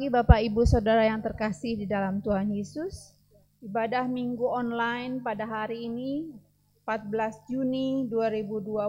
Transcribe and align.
pagi 0.00 0.16
Bapak 0.16 0.40
Ibu 0.40 0.64
Saudara 0.64 1.04
yang 1.04 1.20
terkasih 1.20 1.76
di 1.76 1.84
dalam 1.84 2.24
Tuhan 2.24 2.48
Yesus. 2.48 3.12
Ibadah 3.60 4.08
Minggu 4.08 4.48
online 4.48 5.20
pada 5.20 5.44
hari 5.44 5.92
ini 5.92 6.32
14 6.88 7.44
Juni 7.52 8.08
2020 8.08 8.80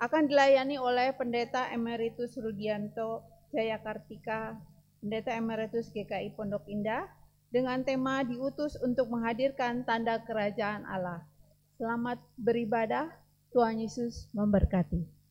akan 0.00 0.22
dilayani 0.24 0.80
oleh 0.80 1.12
Pendeta 1.12 1.68
Emeritus 1.68 2.40
Rudianto 2.40 3.20
Jayakartika, 3.52 4.56
Pendeta 5.04 5.36
Emeritus 5.36 5.92
GKI 5.92 6.40
Pondok 6.40 6.64
Indah 6.72 7.04
dengan 7.52 7.84
tema 7.84 8.24
diutus 8.24 8.80
untuk 8.80 9.12
menghadirkan 9.12 9.84
tanda 9.84 10.24
kerajaan 10.24 10.88
Allah. 10.88 11.20
Selamat 11.76 12.16
beribadah, 12.40 13.12
Tuhan 13.52 13.76
Yesus 13.76 14.24
memberkati. 14.32 15.21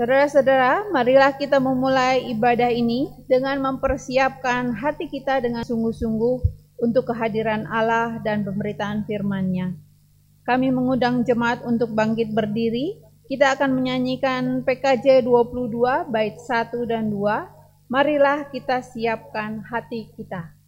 Saudara-saudara, 0.00 0.88
marilah 0.88 1.36
kita 1.36 1.60
memulai 1.60 2.24
ibadah 2.32 2.72
ini 2.72 3.12
dengan 3.28 3.60
mempersiapkan 3.60 4.72
hati 4.72 5.12
kita 5.12 5.44
dengan 5.44 5.60
sungguh-sungguh 5.60 6.36
untuk 6.80 7.12
kehadiran 7.12 7.68
Allah 7.68 8.16
dan 8.24 8.40
pemberitaan 8.40 9.04
firman-Nya. 9.04 9.76
Kami 10.48 10.72
mengundang 10.72 11.20
jemaat 11.20 11.60
untuk 11.68 11.92
bangkit 11.92 12.32
berdiri. 12.32 12.96
Kita 13.28 13.52
akan 13.52 13.76
menyanyikan 13.76 14.64
PKJ 14.64 15.20
22 15.20 16.08
bait 16.08 16.40
1 16.48 16.80
dan 16.88 17.12
2. 17.12 17.92
Marilah 17.92 18.48
kita 18.48 18.80
siapkan 18.80 19.60
hati 19.68 20.08
kita. 20.16 20.59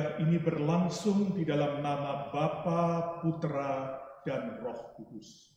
ibadah 0.00 0.16
ini 0.24 0.40
berlangsung 0.40 1.36
di 1.36 1.44
dalam 1.44 1.84
nama 1.84 2.32
Bapa, 2.32 3.20
Putra, 3.20 4.00
dan 4.24 4.56
Roh 4.64 4.96
Kudus. 4.96 5.49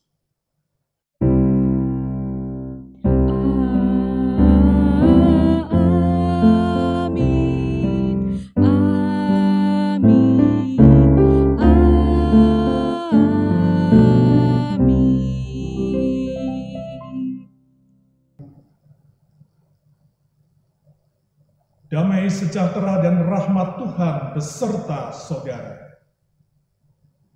Sejahtera 22.25 23.06
dan 23.06 23.22
rahmat 23.22 23.78
Tuhan 23.78 24.16
beserta 24.34 25.13
saudara. 25.13 26.01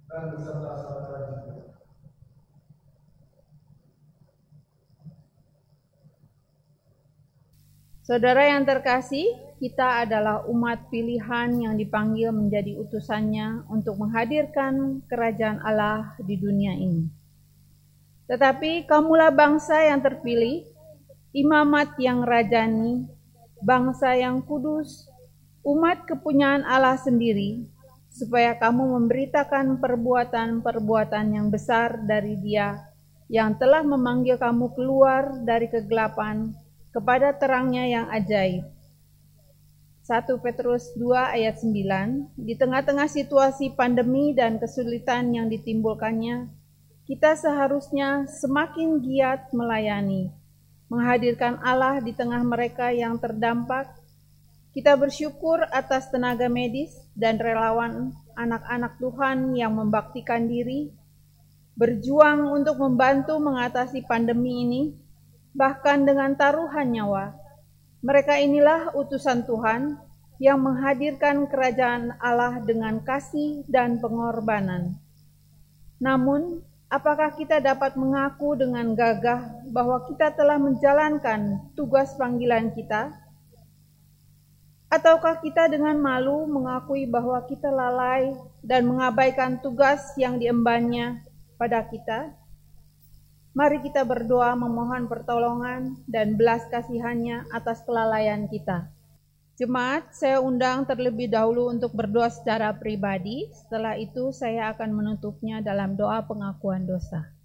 Dan 0.10 0.34
beserta 0.34 0.72
saudara 0.82 1.18
juga. 1.46 1.78
Saudara 8.02 8.44
yang 8.50 8.66
terkasih, 8.66 9.30
kita 9.62 10.08
adalah 10.08 10.48
umat 10.50 10.90
pilihan 10.90 11.54
yang 11.62 11.78
dipanggil 11.78 12.34
menjadi 12.34 12.82
utusannya 12.82 13.68
untuk 13.70 14.02
menghadirkan 14.02 15.06
kerajaan 15.06 15.62
Allah 15.62 16.18
di 16.18 16.34
dunia 16.34 16.74
ini. 16.74 17.06
Tetapi 18.26 18.90
kamulah 18.90 19.30
bangsa 19.30 19.86
yang 19.86 20.02
terpilih, 20.02 20.66
imamat 21.36 21.94
yang 22.02 22.26
rajani, 22.26 23.17
bangsa 23.64 24.18
yang 24.18 24.44
kudus, 24.44 25.10
umat 25.66 26.06
kepunyaan 26.06 26.66
Allah 26.66 26.98
sendiri, 26.98 27.66
supaya 28.08 28.58
kamu 28.58 28.98
memberitakan 28.98 29.78
perbuatan-perbuatan 29.78 31.26
yang 31.38 31.48
besar 31.54 32.02
dari 32.06 32.38
Dia 32.42 32.88
yang 33.28 33.60
telah 33.60 33.84
memanggil 33.84 34.40
kamu 34.40 34.72
keluar 34.72 35.44
dari 35.44 35.68
kegelapan 35.68 36.56
kepada 36.96 37.36
terangnya 37.36 37.84
yang 37.84 38.08
ajaib. 38.08 38.64
1 40.08 40.24
Petrus 40.40 40.96
2 40.96 41.36
ayat 41.36 41.60
9, 41.60 42.40
di 42.40 42.56
tengah-tengah 42.56 43.12
situasi 43.12 43.76
pandemi 43.76 44.32
dan 44.32 44.56
kesulitan 44.56 45.36
yang 45.36 45.52
ditimbulkannya, 45.52 46.48
kita 47.04 47.36
seharusnya 47.36 48.24
semakin 48.24 49.04
giat 49.04 49.52
melayani, 49.52 50.32
menghadirkan 50.88 51.60
Allah 51.64 52.00
di 52.00 52.16
tengah 52.16 52.44
mereka 52.44 52.92
yang 52.92 53.20
terdampak. 53.20 53.92
Kita 54.72 54.94
bersyukur 54.94 55.66
atas 55.74 56.12
tenaga 56.14 56.48
medis 56.48 56.94
dan 57.18 57.42
relawan 57.42 58.14
anak-anak 58.38 59.02
Tuhan 59.02 59.58
yang 59.58 59.74
membaktikan 59.74 60.46
diri 60.46 60.94
berjuang 61.78 62.50
untuk 62.50 62.82
membantu 62.82 63.38
mengatasi 63.38 64.02
pandemi 64.10 64.66
ini, 64.66 64.84
bahkan 65.54 66.02
dengan 66.04 66.34
taruhan 66.34 66.90
nyawa. 66.90 67.38
Mereka 68.02 68.34
inilah 68.42 68.98
utusan 68.98 69.46
Tuhan 69.46 70.02
yang 70.42 70.58
menghadirkan 70.62 71.46
kerajaan 71.46 72.18
Allah 72.18 72.62
dengan 72.66 73.02
kasih 73.06 73.62
dan 73.70 74.02
pengorbanan. 74.02 74.98
Namun, 76.02 76.66
apakah 76.88 77.36
kita 77.36 77.60
dapat 77.60 78.00
mengaku 78.00 78.56
dengan 78.56 78.96
gagah 78.96 79.68
bahwa 79.72 80.04
kita 80.08 80.32
telah 80.36 80.56
menjalankan 80.60 81.72
tugas 81.76 82.16
panggilan 82.16 82.72
kita? 82.76 83.12
Ataukah 84.88 85.44
kita 85.44 85.68
dengan 85.68 86.00
malu 86.00 86.48
mengakui 86.48 87.04
bahwa 87.12 87.44
kita 87.44 87.68
lalai 87.68 88.32
dan 88.64 88.88
mengabaikan 88.88 89.60
tugas 89.60 90.16
yang 90.16 90.40
diembannya 90.40 91.28
pada 91.60 91.84
kita. 91.84 92.32
Mari 93.52 93.84
kita 93.84 94.08
berdoa 94.08 94.56
memohon 94.56 95.12
pertolongan 95.12 96.00
dan 96.08 96.40
belas 96.40 96.64
kasihannya 96.72 97.52
atas 97.52 97.84
kelalaian 97.84 98.48
kita. 98.48 98.97
Jemaat, 99.58 100.14
saya 100.14 100.38
undang 100.38 100.86
terlebih 100.86 101.34
dahulu 101.34 101.74
untuk 101.74 101.90
berdoa 101.98 102.30
secara 102.30 102.70
pribadi. 102.78 103.50
Setelah 103.50 103.98
itu 103.98 104.30
saya 104.30 104.70
akan 104.70 104.94
menutupnya 104.94 105.66
dalam 105.66 105.98
doa 105.98 106.22
pengakuan 106.22 106.86
dosa. 106.86 107.37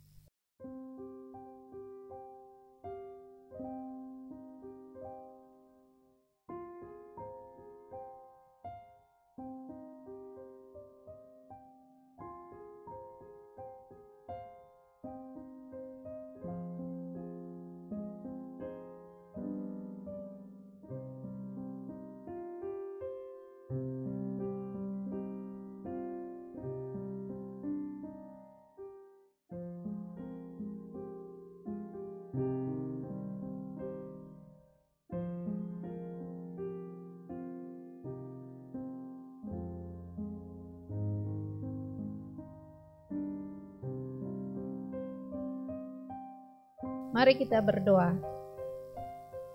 Mari 47.32 47.48
kita 47.48 47.64
berdoa. 47.64 48.12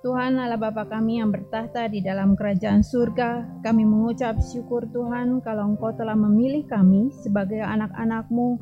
Tuhan 0.02 0.42
Allah 0.42 0.58
Bapa 0.58 0.90
kami 0.90 1.22
yang 1.22 1.30
bertahta 1.30 1.86
di 1.86 2.02
dalam 2.02 2.34
kerajaan 2.34 2.82
surga, 2.82 3.62
kami 3.62 3.86
mengucap 3.86 4.42
syukur 4.42 4.90
Tuhan 4.90 5.46
kalau 5.46 5.78
Engkau 5.78 5.94
telah 5.94 6.18
memilih 6.18 6.66
kami 6.66 7.14
sebagai 7.22 7.62
anak-anakmu 7.62 8.58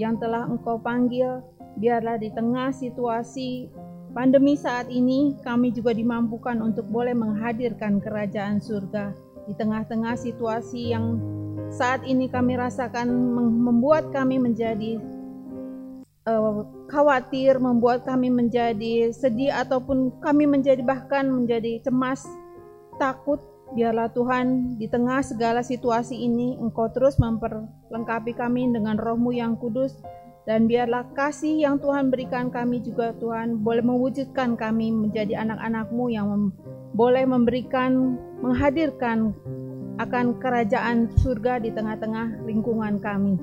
yang 0.00 0.16
telah 0.16 0.48
Engkau 0.48 0.80
panggil, 0.80 1.44
biarlah 1.76 2.16
di 2.16 2.32
tengah 2.32 2.72
situasi 2.72 3.68
pandemi 4.16 4.56
saat 4.56 4.88
ini 4.88 5.36
kami 5.44 5.68
juga 5.68 5.92
dimampukan 5.92 6.56
untuk 6.64 6.88
boleh 6.88 7.12
menghadirkan 7.12 8.00
kerajaan 8.00 8.64
surga 8.64 9.12
di 9.44 9.52
tengah-tengah 9.60 10.16
situasi 10.16 10.88
yang 10.88 11.20
saat 11.68 12.00
ini 12.08 12.32
kami 12.32 12.56
rasakan 12.56 13.12
membuat 13.36 14.08
kami 14.08 14.40
menjadi 14.40 14.96
uh, 16.28 16.64
khawatir, 16.88 17.56
membuat 17.60 18.04
kami 18.04 18.28
menjadi 18.28 19.12
sedih 19.12 19.52
ataupun 19.52 20.20
kami 20.20 20.44
menjadi 20.48 20.80
bahkan 20.84 21.28
menjadi 21.28 21.80
cemas, 21.84 22.24
takut. 23.00 23.40
Biarlah 23.74 24.12
Tuhan 24.12 24.78
di 24.78 24.86
tengah 24.86 25.18
segala 25.24 25.58
situasi 25.64 26.14
ini 26.14 26.54
Engkau 26.62 26.94
terus 26.94 27.18
memperlengkapi 27.18 28.36
kami 28.36 28.70
dengan 28.70 28.94
rohmu 28.94 29.34
yang 29.34 29.58
kudus 29.58 29.98
dan 30.44 30.68
biarlah 30.68 31.08
kasih 31.16 31.64
yang 31.64 31.80
Tuhan 31.80 32.12
berikan 32.12 32.52
kami 32.52 32.84
juga 32.84 33.16
Tuhan 33.16 33.64
boleh 33.64 33.82
mewujudkan 33.82 34.54
kami 34.60 34.92
menjadi 34.92 35.42
anak-anakmu 35.42 36.12
yang 36.12 36.28
mem 36.30 36.44
boleh 36.94 37.26
memberikan, 37.26 38.14
menghadirkan 38.38 39.34
akan 39.98 40.38
kerajaan 40.38 41.10
surga 41.18 41.58
di 41.58 41.74
tengah-tengah 41.74 42.46
lingkungan 42.46 43.02
kami. 43.02 43.34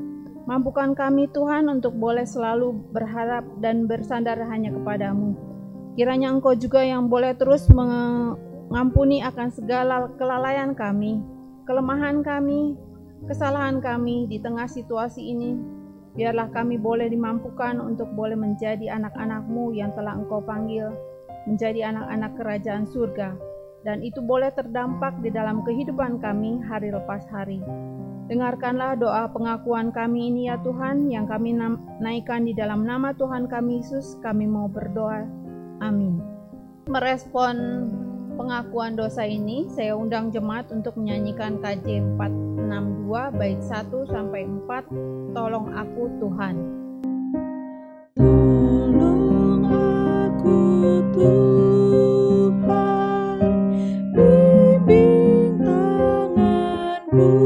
Mampukan 0.52 0.92
kami 0.92 1.32
Tuhan 1.32 1.72
untuk 1.72 1.96
boleh 1.96 2.28
selalu 2.28 2.76
berharap 2.92 3.48
dan 3.64 3.88
bersandar 3.88 4.36
hanya 4.52 4.76
kepadamu. 4.76 5.32
Kiranya 5.96 6.28
Engkau 6.28 6.60
juga 6.60 6.84
yang 6.84 7.08
boleh 7.08 7.32
terus 7.40 7.72
mengampuni 7.72 9.24
akan 9.24 9.48
segala 9.48 10.12
kelalaian 10.20 10.76
kami, 10.76 11.24
kelemahan 11.64 12.20
kami, 12.20 12.76
kesalahan 13.32 13.80
kami 13.80 14.28
di 14.28 14.44
tengah 14.44 14.68
situasi 14.68 15.24
ini. 15.24 15.56
Biarlah 16.20 16.52
kami 16.52 16.76
boleh 16.76 17.08
dimampukan 17.08 17.80
untuk 17.80 18.12
boleh 18.12 18.36
menjadi 18.36 18.92
anak-anakmu 18.92 19.72
yang 19.72 19.96
telah 19.96 20.20
Engkau 20.20 20.44
panggil, 20.44 20.92
menjadi 21.48 21.96
anak-anak 21.96 22.36
kerajaan 22.36 22.84
surga. 22.84 23.40
Dan 23.88 24.04
itu 24.04 24.20
boleh 24.20 24.52
terdampak 24.52 25.16
di 25.24 25.32
dalam 25.32 25.64
kehidupan 25.64 26.20
kami 26.20 26.60
hari 26.68 26.92
lepas 26.92 27.24
hari. 27.32 27.64
Dengarkanlah 28.32 28.96
doa 28.96 29.28
pengakuan 29.28 29.92
kami 29.92 30.32
ini 30.32 30.48
ya 30.48 30.56
Tuhan 30.64 31.12
yang 31.12 31.28
kami 31.28 31.52
naikkan 32.00 32.48
di 32.48 32.56
dalam 32.56 32.88
nama 32.88 33.12
Tuhan 33.12 33.52
kami 33.52 33.84
Yesus 33.84 34.16
kami 34.24 34.48
mau 34.48 34.72
berdoa. 34.72 35.28
Amin. 35.84 36.24
Merespon 36.88 37.92
pengakuan 38.40 38.96
dosa 38.96 39.28
ini 39.28 39.68
saya 39.76 40.00
undang 40.00 40.32
jemaat 40.32 40.72
untuk 40.72 40.96
menyanyikan 40.96 41.60
KJ 41.60 42.16
462 42.16 43.36
bait 43.36 43.60
1 43.60 44.16
sampai 44.16 44.48
4 44.48 45.36
Tolong 45.36 45.68
aku 45.76 46.04
Tuhan. 46.24 46.56
Tolong 48.16 49.64
aku 49.68 50.60
Tuhan 51.20 51.76
bimbing 54.16 55.60
tanganku 55.60 57.41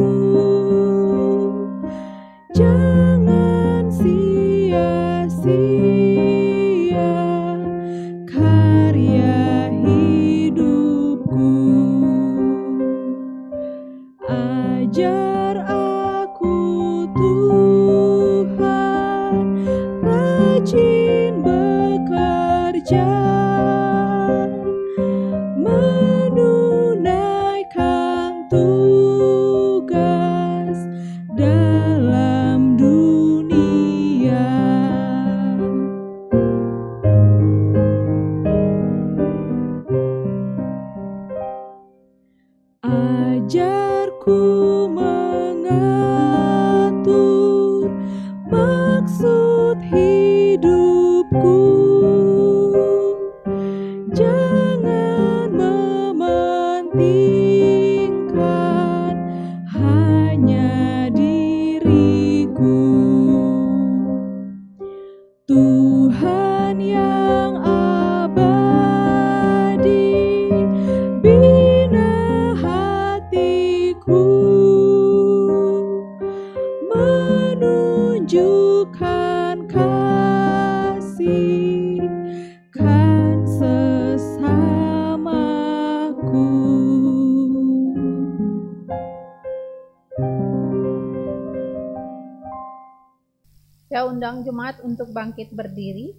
berdiri. 95.56 96.12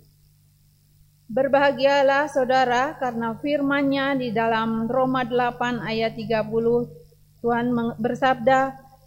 Berbahagialah 1.28 2.32
saudara 2.32 2.96
karena 2.96 3.36
firman-Nya 3.36 4.16
di 4.16 4.32
dalam 4.32 4.88
Roma 4.88 5.26
8 5.26 5.84
ayat 5.84 6.16
30 6.16 6.48
Tuhan 7.44 7.66
bersabda 8.00 8.60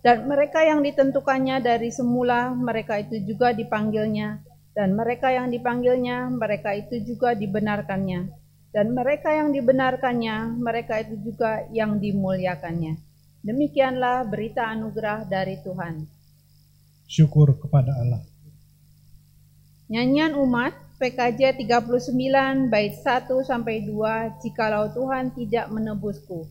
dan 0.05 0.17
mereka 0.29 0.63
yang 0.63 0.86
ditentukannya 0.86 1.59
dari 1.63 1.89
semula 1.89 2.53
mereka 2.53 3.00
itu 3.01 3.24
juga 3.24 3.51
dipanggilnya 3.55 4.39
dan 4.77 4.95
mereka 4.95 5.31
yang 5.31 5.50
dipanggilnya 5.50 6.29
mereka 6.31 6.75
itu 6.75 7.01
juga 7.03 7.36
dibenarkannya 7.36 8.31
dan 8.69 8.93
mereka 8.93 9.33
yang 9.33 9.50
dibenarkannya 9.50 10.59
mereka 10.62 11.01
itu 11.01 11.17
juga 11.17 11.65
yang 11.74 11.98
dimuliakannya. 11.98 13.01
Demikianlah 13.41 14.27
berita 14.29 14.69
anugerah 14.69 15.25
dari 15.25 15.57
Tuhan. 15.63 16.05
Syukur 17.09 17.57
kepada 17.57 17.98
Allah. 17.98 18.21
Nyanyian 19.89 20.38
umat 20.38 20.77
PKJ 21.01 21.65
39 21.65 22.69
bait 22.69 22.93
1 22.93 23.25
sampai 23.41 23.81
2 23.89 24.38
Jikalau 24.38 24.86
Tuhan 24.93 25.34
tidak 25.34 25.65
menebusku. 25.74 26.46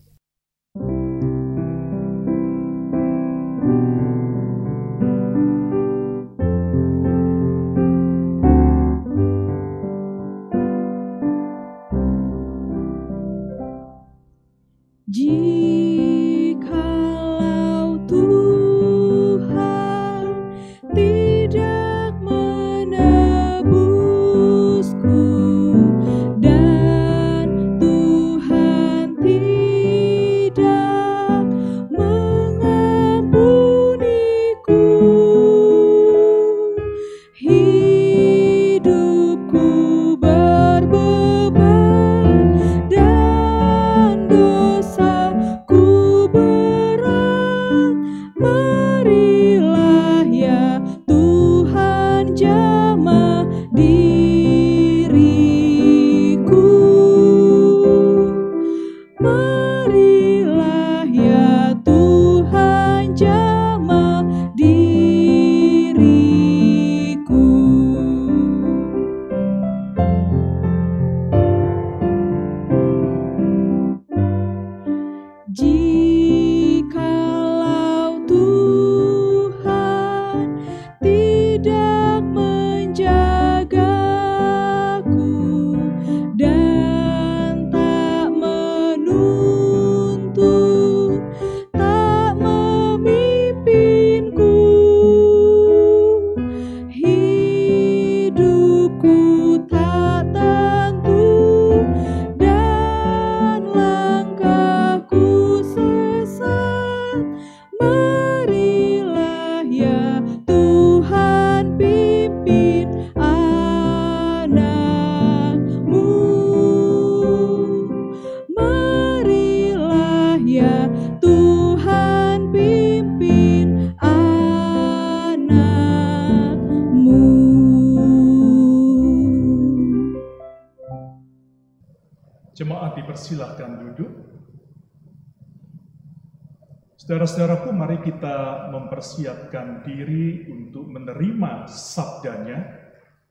Saudara-saudaraku, 137.09 137.73
mari 137.73 138.05
kita 138.05 138.69
mempersiapkan 138.69 139.81
diri 139.81 140.45
untuk 140.53 140.93
menerima 140.93 141.65
sabdanya 141.65 142.61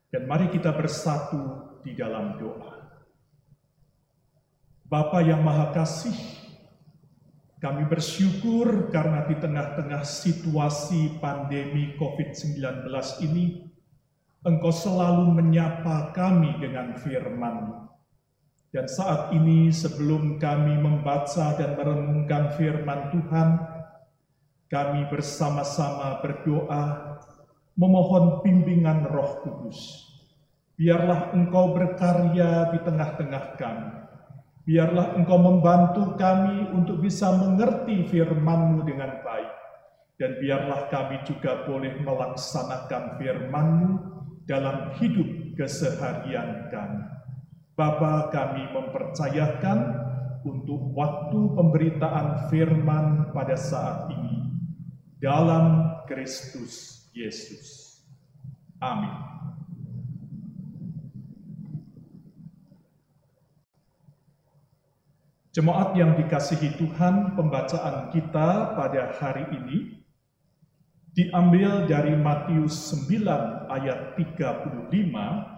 dan 0.10 0.26
mari 0.26 0.50
kita 0.50 0.74
bersatu 0.74 1.78
di 1.86 1.94
dalam 1.94 2.42
doa. 2.42 2.90
Bapa 4.82 5.22
yang 5.22 5.46
Maha 5.46 5.78
Kasih, 5.78 6.18
kami 7.62 7.86
bersyukur 7.86 8.90
karena 8.90 9.30
di 9.30 9.38
tengah-tengah 9.38 10.02
situasi 10.02 11.22
pandemi 11.22 11.94
COVID-19 12.02 12.90
ini, 13.30 13.62
Engkau 14.42 14.74
selalu 14.74 15.38
menyapa 15.38 16.18
kami 16.18 16.58
dengan 16.58 16.98
firman 16.98 17.87
dan 18.76 18.86
saat 18.92 19.32
ini 19.32 19.72
sebelum 19.72 20.44
kami 20.44 20.76
membaca 20.76 21.56
dan 21.56 21.80
merenungkan 21.80 22.52
firman 22.60 23.16
Tuhan, 23.16 23.50
kami 24.68 25.08
bersama-sama 25.08 26.20
berdoa 26.20 27.16
memohon 27.80 28.44
bimbingan 28.44 29.08
Roh 29.08 29.40
Kudus. 29.40 30.04
Biarlah 30.76 31.32
Engkau 31.32 31.72
berkarya 31.74 32.76
di 32.76 32.80
tengah-tengah 32.84 33.56
kami. 33.56 33.92
Biarlah 34.68 35.16
Engkau 35.16 35.40
membantu 35.40 36.20
kami 36.20 36.68
untuk 36.76 37.00
bisa 37.00 37.32
mengerti 37.40 38.04
firman-Mu 38.12 38.84
dengan 38.84 39.24
baik. 39.24 39.52
Dan 40.20 40.44
biarlah 40.44 40.92
kami 40.92 41.24
juga 41.24 41.64
boleh 41.64 42.04
melaksanakan 42.04 43.16
firman-Mu 43.16 43.92
dalam 44.44 44.92
hidup 45.00 45.56
keseharian 45.56 46.68
kami. 46.68 47.17
Bapa 47.78 48.34
kami 48.34 48.74
mempercayakan 48.74 49.80
untuk 50.42 50.98
waktu 50.98 51.40
pemberitaan 51.54 52.50
firman 52.50 53.30
pada 53.38 53.54
saat 53.54 54.10
ini 54.18 54.50
dalam 55.22 55.94
Kristus 56.10 57.06
Yesus. 57.14 58.02
Amin. 58.82 59.14
Jemaat 65.54 65.94
yang 65.94 66.18
dikasihi 66.18 66.82
Tuhan, 66.82 67.38
pembacaan 67.38 68.10
kita 68.10 68.74
pada 68.74 69.14
hari 69.22 69.46
ini 69.54 70.02
diambil 71.14 71.86
dari 71.86 72.18
Matius 72.18 72.90
9 73.06 73.70
ayat 73.70 74.18
35 74.18 75.57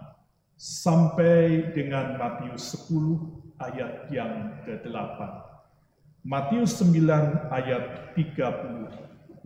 sampai 0.60 1.72
dengan 1.72 2.20
Matius 2.20 2.76
10 2.84 3.56
ayat 3.64 4.12
yang 4.12 4.60
ke-8. 4.68 5.18
Matius 6.20 6.76
9 6.84 7.48
ayat 7.48 8.12
35. 8.12 9.40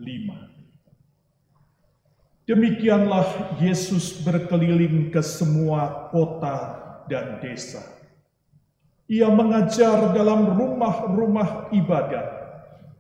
Demikianlah 2.51 3.55
Yesus 3.63 4.27
berkeliling 4.27 5.15
ke 5.15 5.23
semua 5.23 6.11
kota 6.11 6.83
dan 7.07 7.39
desa. 7.39 7.79
Ia 9.07 9.31
mengajar 9.31 10.11
dalam 10.19 10.51
rumah-rumah 10.59 11.71
ibadat 11.71 12.27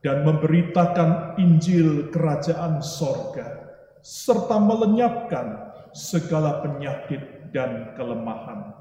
dan 0.07 0.23
memberitakan 0.23 1.35
Injil 1.43 2.15
kerajaan 2.15 2.79
sorga, 2.79 3.75
serta 4.07 4.63
melenyapkan 4.63 5.74
segala 5.95 6.61
penyakit 6.67 7.55
dan 7.55 7.95
kelemahan. 7.95 8.75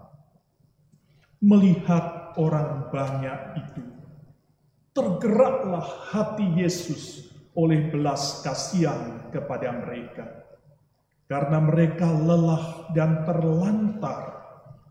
Melihat 1.37 2.33
orang 2.41 2.89
banyak 2.89 3.39
itu, 3.69 3.85
tergeraklah 4.97 5.85
hati 6.09 6.47
Yesus 6.57 7.29
oleh 7.53 7.93
belas 7.93 8.41
kasihan 8.41 9.29
kepada 9.29 9.69
mereka. 9.85 10.25
karena 11.33 11.57
mereka 11.63 12.05
lelah 12.13 12.93
dan 12.93 13.25
terlantar 13.25 14.37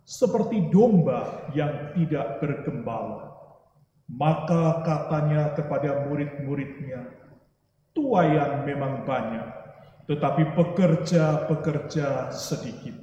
seperti 0.03 0.67
domba 0.75 1.47
yang 1.55 1.95
tidak 1.95 2.43
bergembala. 2.43 3.31
Maka 4.11 4.83
katanya 4.85 5.55
kepada 5.55 6.11
murid-muridnya, 6.11 7.15
tuayan 7.95 8.67
memang 8.67 9.07
banyak, 9.07 9.49
tetapi 10.07 10.55
pekerja-pekerja 10.59 12.33
sedikit. 12.35 12.97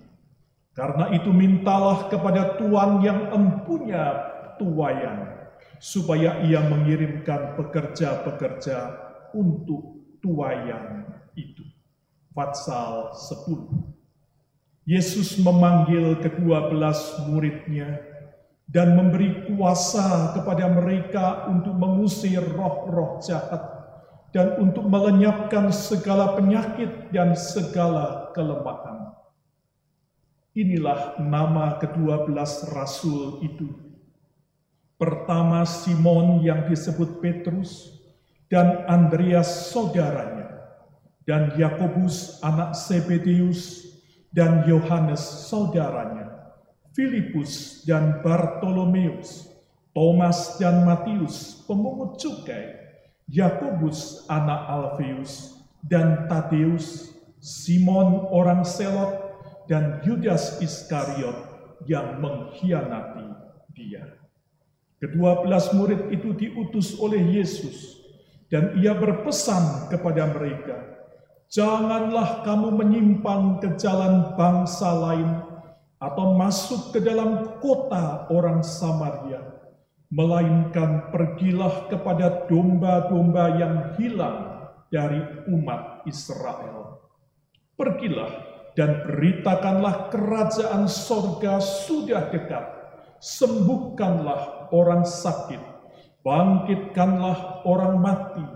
Karena 0.75 1.11
itu 1.11 1.31
mintalah 1.35 2.07
kepada 2.07 2.55
Tuhan 2.55 3.03
yang 3.03 3.35
empunya 3.35 4.03
tuayan, 4.55 5.51
supaya 5.79 6.39
ia 6.43 6.63
mengirimkan 6.63 7.59
pekerja-pekerja 7.59 8.77
untuk 9.35 9.99
tuayan 10.23 11.07
itu. 11.35 11.63
Fatsal 12.35 13.11
10 13.11 13.99
Yesus 14.89 15.37
memanggil 15.37 16.17
kedua 16.17 16.71
belas 16.71 16.97
muridnya 17.29 18.01
dan 18.65 18.97
memberi 18.97 19.45
kuasa 19.45 20.33
kepada 20.33 20.65
mereka 20.65 21.45
untuk 21.45 21.77
mengusir 21.77 22.41
roh-roh 22.41 23.21
jahat 23.21 23.78
dan 24.29 24.61
untuk 24.61 24.85
melenyapkan 24.85 25.73
segala 25.73 26.37
penyakit 26.37 27.09
dan 27.09 27.33
segala 27.33 28.29
kelemahan. 28.37 29.13
Inilah 30.53 31.17
nama 31.21 31.77
kedua 31.77 32.25
belas 32.25 32.65
rasul 32.73 33.41
itu. 33.45 33.69
Pertama 34.99 35.63
Simon 35.63 36.43
yang 36.43 36.67
disebut 36.67 37.23
Petrus 37.23 37.95
dan 38.51 38.83
Andreas 38.89 39.71
saudaranya 39.71 40.49
dan 41.23 41.53
Yakobus 41.55 42.41
anak 42.41 42.73
Zebedeus 42.73 43.85
dan 44.33 44.65
Yohanes 44.65 45.49
saudaranya, 45.49 46.53
Filipus 46.97 47.85
dan 47.85 48.21
Bartolomeus, 48.25 49.45
Thomas 49.93 50.57
dan 50.57 50.85
Matius 50.85 51.65
pemungut 51.65 52.17
cukai, 52.17 52.78
Yakobus 53.29 54.25
anak 54.25 54.65
Alfeus 54.65 55.61
dan 55.85 56.25
Tadeus, 56.25 57.13
Simon 57.37 58.25
orang 58.33 58.65
Selot 58.65 59.37
dan 59.69 60.01
Yudas 60.01 60.57
Iskariot 60.59 61.37
yang 61.85 62.17
mengkhianati 62.19 63.29
dia. 63.77 64.17
Kedua 64.99 65.45
belas 65.45 65.71
murid 65.71 66.11
itu 66.11 66.35
diutus 66.35 66.97
oleh 66.99 67.21
Yesus 67.39 68.03
dan 68.51 68.75
ia 68.81 68.91
berpesan 68.97 69.87
kepada 69.93 70.27
mereka, 70.33 70.99
Janganlah 71.49 72.45
kamu 72.45 72.77
menyimpang 72.77 73.57
ke 73.57 73.73
jalan 73.81 74.37
bangsa 74.37 74.93
lain 74.93 75.41
atau 75.97 76.37
masuk 76.37 76.93
ke 76.93 77.01
dalam 77.01 77.57
kota 77.57 78.29
orang 78.29 78.61
Samaria, 78.61 79.41
melainkan 80.09 81.13
pergilah 81.13 81.85
kepada 81.85 82.49
domba-domba 82.49 83.45
yang 83.61 83.75
hilang 83.93 84.69
dari 84.89 85.21
umat 85.53 86.01
Israel. 86.09 87.05
Pergilah 87.77 88.31
dan 88.73 89.05
beritakanlah 89.05 90.09
kerajaan 90.09 90.89
sorga 90.89 91.61
sudah 91.61 92.33
dekat. 92.33 92.65
Sembuhkanlah 93.19 94.71
orang 94.73 95.05
sakit, 95.05 95.61
bangkitkanlah 96.23 97.67
orang 97.67 97.99
mati, 97.99 98.47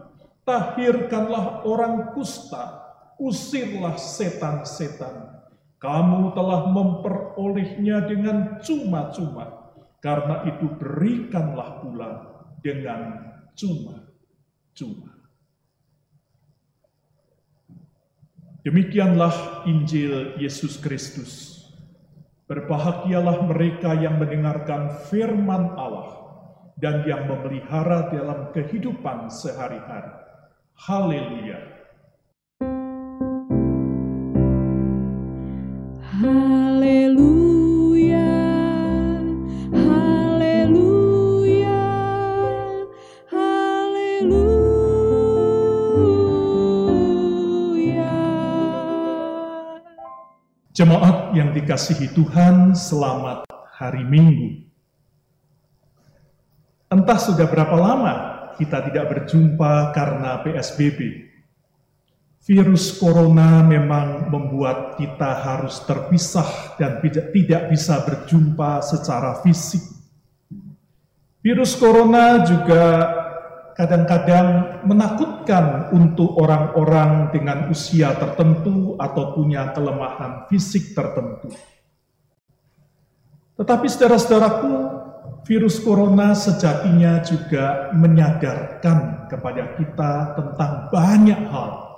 tahirkanlah 0.48 1.68
orang 1.68 2.16
kusta, 2.16 2.82
usirlah 3.20 4.00
setan-setan. 4.00 5.46
Kamu 5.84 6.32
telah 6.32 6.72
memperolehnya 6.72 8.08
dengan 8.08 8.64
cuma-cuma, 8.64 9.63
karena 10.04 10.44
itu 10.52 10.68
berikanlah 10.76 11.80
pula 11.80 12.12
dengan 12.60 13.32
cuma-cuma. 13.56 15.16
Demikianlah 18.68 19.64
Injil 19.64 20.36
Yesus 20.44 20.76
Kristus. 20.76 21.64
Berbahagialah 22.52 23.48
mereka 23.48 23.96
yang 23.96 24.20
mendengarkan 24.20 24.92
firman 25.08 25.72
Allah 25.80 26.20
dan 26.76 27.08
yang 27.08 27.24
memelihara 27.32 28.12
dalam 28.12 28.52
kehidupan 28.52 29.32
sehari-hari. 29.32 30.12
Haleluya! 30.76 31.60
Haleluya, 36.14 36.73
Jemaat 50.84 51.32
yang 51.32 51.56
dikasihi 51.56 52.12
Tuhan, 52.12 52.76
selamat 52.76 53.48
hari 53.72 54.04
Minggu. 54.04 54.68
Entah 56.92 57.16
sudah 57.16 57.48
berapa 57.48 57.72
lama 57.72 58.16
kita 58.60 58.92
tidak 58.92 59.08
berjumpa 59.08 59.96
karena 59.96 60.44
PSBB. 60.44 61.32
Virus 62.44 63.00
corona 63.00 63.64
memang 63.64 64.28
membuat 64.28 65.00
kita 65.00 65.32
harus 65.32 65.80
terpisah 65.88 66.76
dan 66.76 67.00
tidak 67.32 67.64
bisa 67.72 68.04
berjumpa 68.04 68.84
secara 68.84 69.40
fisik. 69.40 69.88
Virus 71.40 71.80
corona 71.80 72.44
juga 72.44 72.84
kadang-kadang 73.74 74.80
menakutkan 74.86 75.90
untuk 75.94 76.38
orang-orang 76.38 77.34
dengan 77.34 77.70
usia 77.74 78.14
tertentu 78.18 78.94
atau 79.02 79.34
punya 79.34 79.74
kelemahan 79.74 80.46
fisik 80.50 80.94
tertentu. 80.94 81.50
Tetapi 83.58 83.86
saudara-saudaraku, 83.86 84.74
virus 85.46 85.82
corona 85.82 86.34
sejatinya 86.34 87.22
juga 87.22 87.94
menyadarkan 87.94 89.30
kepada 89.30 89.78
kita 89.78 90.14
tentang 90.38 90.72
banyak 90.90 91.42
hal 91.50 91.94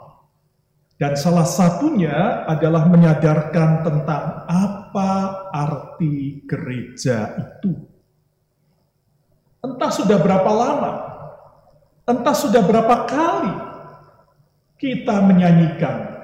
dan 0.96 1.20
salah 1.20 1.44
satunya 1.44 2.48
adalah 2.48 2.88
menyadarkan 2.88 3.84
tentang 3.84 4.48
apa 4.48 5.12
arti 5.52 6.40
gereja 6.48 7.36
itu. 7.36 7.76
Entah 9.60 9.92
sudah 9.92 10.16
berapa 10.16 10.48
lama, 10.48 10.92
entah 12.06 12.36
sudah 12.38 12.62
berapa 12.62 12.96
kali 13.10 13.56
kita 14.78 15.26
menyanyikan 15.26 16.16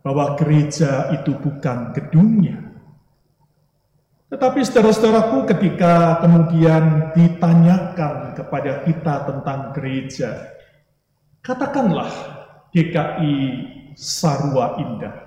bahwa 0.00 0.38
gereja 0.38 1.12
itu 1.12 1.34
bukan 1.36 1.92
gedungnya. 1.92 2.62
Tetapi 4.26 4.58
saudara-saudaraku 4.66 5.46
ketika 5.54 6.18
kemudian 6.18 7.14
ditanyakan 7.14 8.34
kepada 8.34 8.82
kita 8.82 9.14
tentang 9.22 9.60
gereja, 9.74 10.30
katakanlah 11.42 12.10
GKI 12.74 13.36
sarwa 13.94 14.78
indah. 14.82 15.26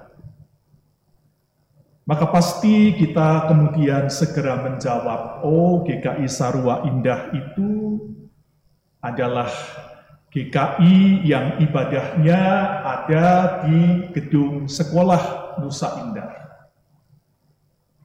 Maka 2.10 2.26
pasti 2.34 2.98
kita 2.98 3.46
kemudian 3.46 4.10
segera 4.10 4.66
menjawab, 4.66 5.46
oh 5.46 5.86
GKI 5.86 6.26
Sarwa 6.26 6.82
Indah 6.90 7.30
itu 7.38 8.02
adalah 8.98 9.46
GKI 10.30 11.26
yang 11.26 11.58
ibadahnya 11.58 12.42
ada 12.86 13.26
di 13.66 14.14
gedung 14.14 14.70
sekolah 14.70 15.58
Nusa 15.58 16.06
Indah. 16.06 16.30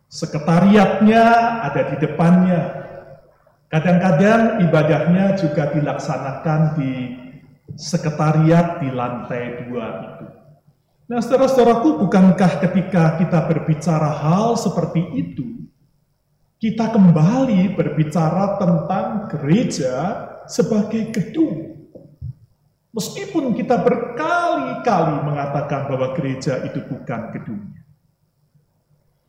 Sekretariatnya 0.09 1.25
ada 1.69 1.83
di 1.93 1.97
depannya. 2.01 2.63
Kadang-kadang 3.69 4.63
ibadahnya 4.65 5.37
juga 5.37 5.69
dilaksanakan 5.75 6.61
di 6.79 6.93
sekretariat 7.75 8.81
di 8.81 8.89
lantai 8.95 9.67
dua 9.67 9.87
itu. 10.07 10.27
Nah, 11.05 11.21
saudara-saudaraku, 11.21 12.01
bukankah 12.07 12.65
ketika 12.65 13.21
kita 13.21 13.45
berbicara 13.45 14.09
hal 14.25 14.57
seperti 14.57 15.03
itu, 15.13 15.69
kita 16.57 16.89
kembali 16.89 17.77
berbicara 17.77 18.57
tentang 18.57 19.29
gereja 19.29 19.95
sebagai 20.49 21.13
gedung. 21.13 21.74
Meskipun 22.95 23.59
kita 23.59 23.83
berkali-kali 23.83 25.27
mengatakan 25.27 25.91
bahwa 25.91 26.15
gereja 26.15 26.63
itu 26.63 26.79
bukan 26.87 27.35
gedungnya. 27.35 27.83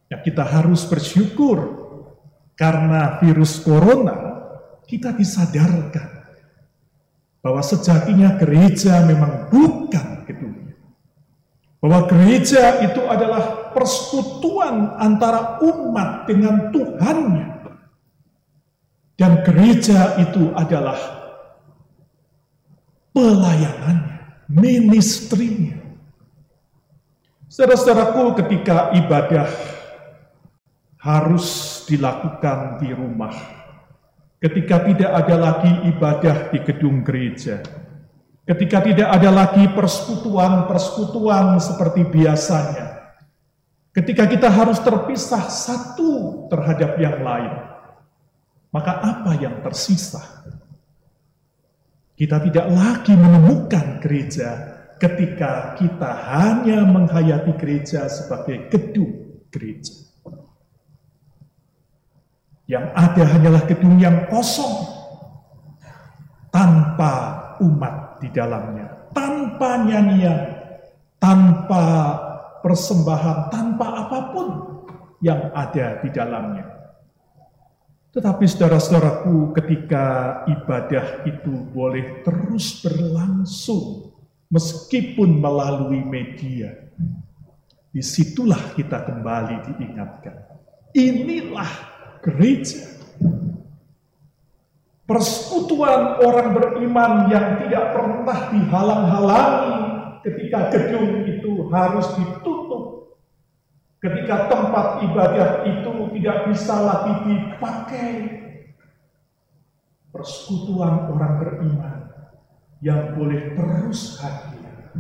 Ya, 0.05 0.21
kita 0.21 0.45
harus 0.45 0.85
bersyukur 0.85 1.81
karena 2.53 3.17
virus 3.17 3.57
corona 3.65 4.13
kita 4.85 5.17
disadarkan 5.17 6.29
bahwa 7.41 7.61
sejatinya 7.65 8.37
gereja 8.37 9.01
memang 9.05 9.49
bukan 9.49 10.25
gedung 10.29 10.53
Bahwa 11.81 12.09
gereja 12.09 12.81
itu 12.81 12.97
adalah 13.05 13.69
persekutuan 13.69 14.97
antara 14.97 15.61
umat 15.61 16.25
dengan 16.25 16.73
Tuhannya. 16.73 17.49
Dan 19.13 19.45
gereja 19.45 20.17
itu 20.17 20.49
adalah 20.57 21.14
pelayanannya, 23.15 24.43
ministrinya. 24.51 25.79
Saudara-saudaraku 27.47 28.35
ketika 28.43 28.91
ibadah 28.91 29.47
harus 30.99 31.79
dilakukan 31.87 32.83
di 32.83 32.91
rumah, 32.91 33.31
ketika 34.43 34.83
tidak 34.83 35.11
ada 35.15 35.35
lagi 35.39 35.71
ibadah 35.87 36.51
di 36.51 36.59
gedung 36.67 37.07
gereja, 37.07 37.63
ketika 38.43 38.83
tidak 38.83 39.07
ada 39.07 39.31
lagi 39.31 39.63
persekutuan-persekutuan 39.71 41.55
seperti 41.63 42.03
biasanya, 42.03 43.15
ketika 43.95 44.27
kita 44.27 44.51
harus 44.51 44.83
terpisah 44.83 45.47
satu 45.47 46.51
terhadap 46.51 46.99
yang 46.99 47.23
lain, 47.23 47.53
maka 48.75 48.99
apa 48.99 49.31
yang 49.39 49.63
tersisa? 49.63 50.43
Kita 52.15 52.39
tidak 52.39 52.67
lagi 52.71 53.11
menemukan 53.11 53.99
gereja 53.99 54.75
ketika 54.95 55.75
kita 55.75 56.11
hanya 56.31 56.87
menghayati 56.87 57.51
gereja 57.59 58.07
sebagai 58.07 58.71
gedung 58.71 59.43
gereja. 59.51 59.91
Yang 62.65 62.85
ada 62.95 63.23
hanyalah 63.29 63.63
gedung 63.67 63.95
yang 63.99 64.25
kosong, 64.31 64.89
tanpa 66.49 67.13
umat 67.59 68.17
di 68.23 68.31
dalamnya, 68.31 69.11
tanpa 69.11 69.83
nyanyian, 69.83 70.39
tanpa 71.19 71.83
persembahan, 72.63 73.51
tanpa 73.51 74.07
apa 74.07 74.19
pun 74.31 74.47
yang 75.19 75.51
ada 75.51 75.99
di 75.99 76.09
dalamnya. 76.15 76.74
Tetapi 78.15 78.47
saudara-saudaraku 78.47 79.51
ketika 79.59 80.05
ibadah 80.47 81.27
itu 81.27 81.51
boleh 81.75 82.23
terus 82.23 82.79
berlangsung 82.79 84.15
meskipun 84.47 85.35
melalui 85.35 85.99
media. 85.99 86.71
Di 87.91 87.99
situlah 87.99 88.71
kita 88.71 89.03
kembali 89.03 89.67
diingatkan. 89.67 90.35
Inilah 90.95 91.71
gereja. 92.23 92.87
Persekutuan 95.03 96.23
orang 96.23 96.55
beriman 96.55 97.27
yang 97.27 97.67
tidak 97.67 97.99
pernah 97.99 98.39
dihalang-halangi 98.47 99.79
ketika 100.23 100.71
gedung 100.71 101.27
itu 101.27 101.67
harus 101.67 102.07
ditutup. 102.15 102.54
Ketika 104.05 104.45
tempat 104.53 105.01
ibadah 105.01 105.65
itu 105.65 105.93
tidak 106.13 106.37
bisa 106.53 106.75
lagi 106.77 107.13
dipakai. 107.25 108.09
Persekutuan 110.13 111.09
orang 111.09 111.41
beriman 111.41 111.97
yang 112.85 113.17
boleh 113.17 113.57
terus 113.57 114.21
hadir. 114.21 114.93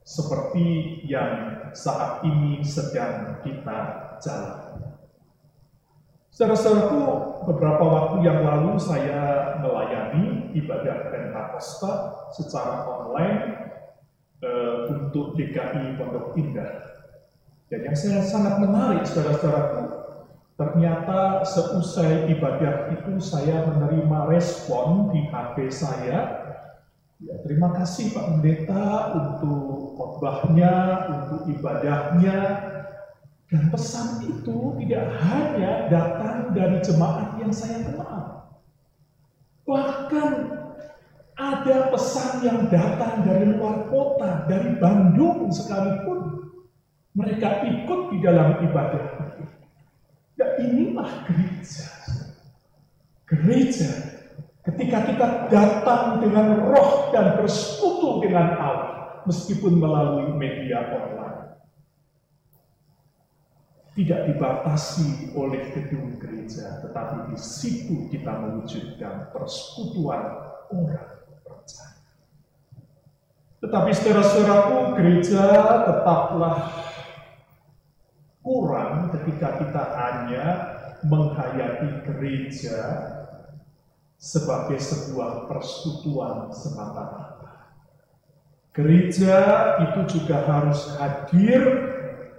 Seperti 0.00 1.00
yang 1.04 1.68
saat 1.76 2.24
ini 2.24 2.64
sedang 2.64 3.44
kita 3.44 3.80
jalani. 4.24 4.88
Saudara-saudaraku, 6.32 7.04
beberapa 7.46 7.84
waktu 7.84 8.16
yang 8.26 8.40
lalu 8.42 8.80
saya 8.80 9.54
melayani 9.60 10.50
ibadah 10.56 11.12
Pentakosta 11.12 11.92
secara 12.34 12.88
online 12.88 13.38
uh, 14.40 14.90
untuk 14.90 15.36
DKI 15.36 15.94
Pondok 16.00 16.34
Indah. 16.40 16.93
Dan 17.72 17.80
yang 17.90 17.96
saya 17.96 18.20
sangat 18.20 18.60
menarik, 18.60 19.08
saudara-saudaraku, 19.08 19.82
ternyata 20.54 21.42
seusai 21.42 22.30
ibadah 22.36 22.92
itu 22.94 23.18
saya 23.18 23.64
menerima 23.66 24.30
respon 24.30 25.10
di 25.10 25.26
HP 25.32 25.72
saya. 25.72 26.44
Ya, 27.24 27.34
terima 27.40 27.72
kasih 27.72 28.12
Pak 28.12 28.36
Pendeta 28.36 29.16
untuk 29.16 29.96
khotbahnya, 29.96 30.74
untuk 31.08 31.48
ibadahnya, 31.48 32.38
dan 33.48 33.70
pesan 33.72 34.28
itu 34.28 34.76
tidak 34.82 35.06
hanya 35.24 35.88
datang 35.88 36.52
dari 36.52 36.82
jemaat 36.84 37.38
yang 37.40 37.54
saya 37.54 37.80
kenal. 37.86 38.50
Bahkan 39.64 40.30
ada 41.34 41.76
pesan 41.90 42.44
yang 42.46 42.60
datang 42.68 43.24
dari 43.26 43.56
luar 43.56 43.88
kota, 43.88 44.44
dari 44.46 44.76
Bandung 44.76 45.48
sekalipun. 45.50 46.43
Mereka 47.14 47.48
ikut 47.62 48.00
di 48.10 48.18
dalam 48.18 48.58
ibadah 48.62 49.02
itu. 49.22 49.44
Ya 50.34 50.58
inilah 50.58 51.10
gereja. 51.30 51.86
Gereja 53.24 53.90
ketika 54.64 54.98
kita 55.06 55.26
datang 55.52 56.18
dengan 56.18 56.58
roh 56.74 57.14
dan 57.14 57.38
bersekutu 57.38 58.24
dengan 58.24 58.58
Allah 58.58 59.22
meskipun 59.28 59.78
melalui 59.78 60.34
media 60.34 60.90
online 60.90 61.24
tidak 63.94 64.26
dibatasi 64.26 65.30
oleh 65.38 65.70
gedung 65.70 66.18
gereja, 66.18 66.82
tetapi 66.82 67.30
di 67.30 67.38
situ 67.38 68.10
kita 68.10 68.42
mewujudkan 68.42 69.30
persekutuan 69.30 70.50
orang 70.74 71.22
percaya. 71.46 72.02
Tetapi 73.62 73.90
saudara-saudaraku, 73.94 74.98
gereja 74.98 75.46
tetaplah 75.86 76.56
ketika 79.24 79.64
kita 79.64 79.82
hanya 79.96 80.44
menghayati 81.00 82.04
gereja 82.04 82.78
sebagai 84.20 84.76
sebuah 84.76 85.48
persekutuan 85.48 86.52
semata-mata. 86.52 87.72
Gereja 88.76 89.36
itu 89.80 90.20
juga 90.20 90.44
harus 90.44 90.92
hadir 91.00 91.62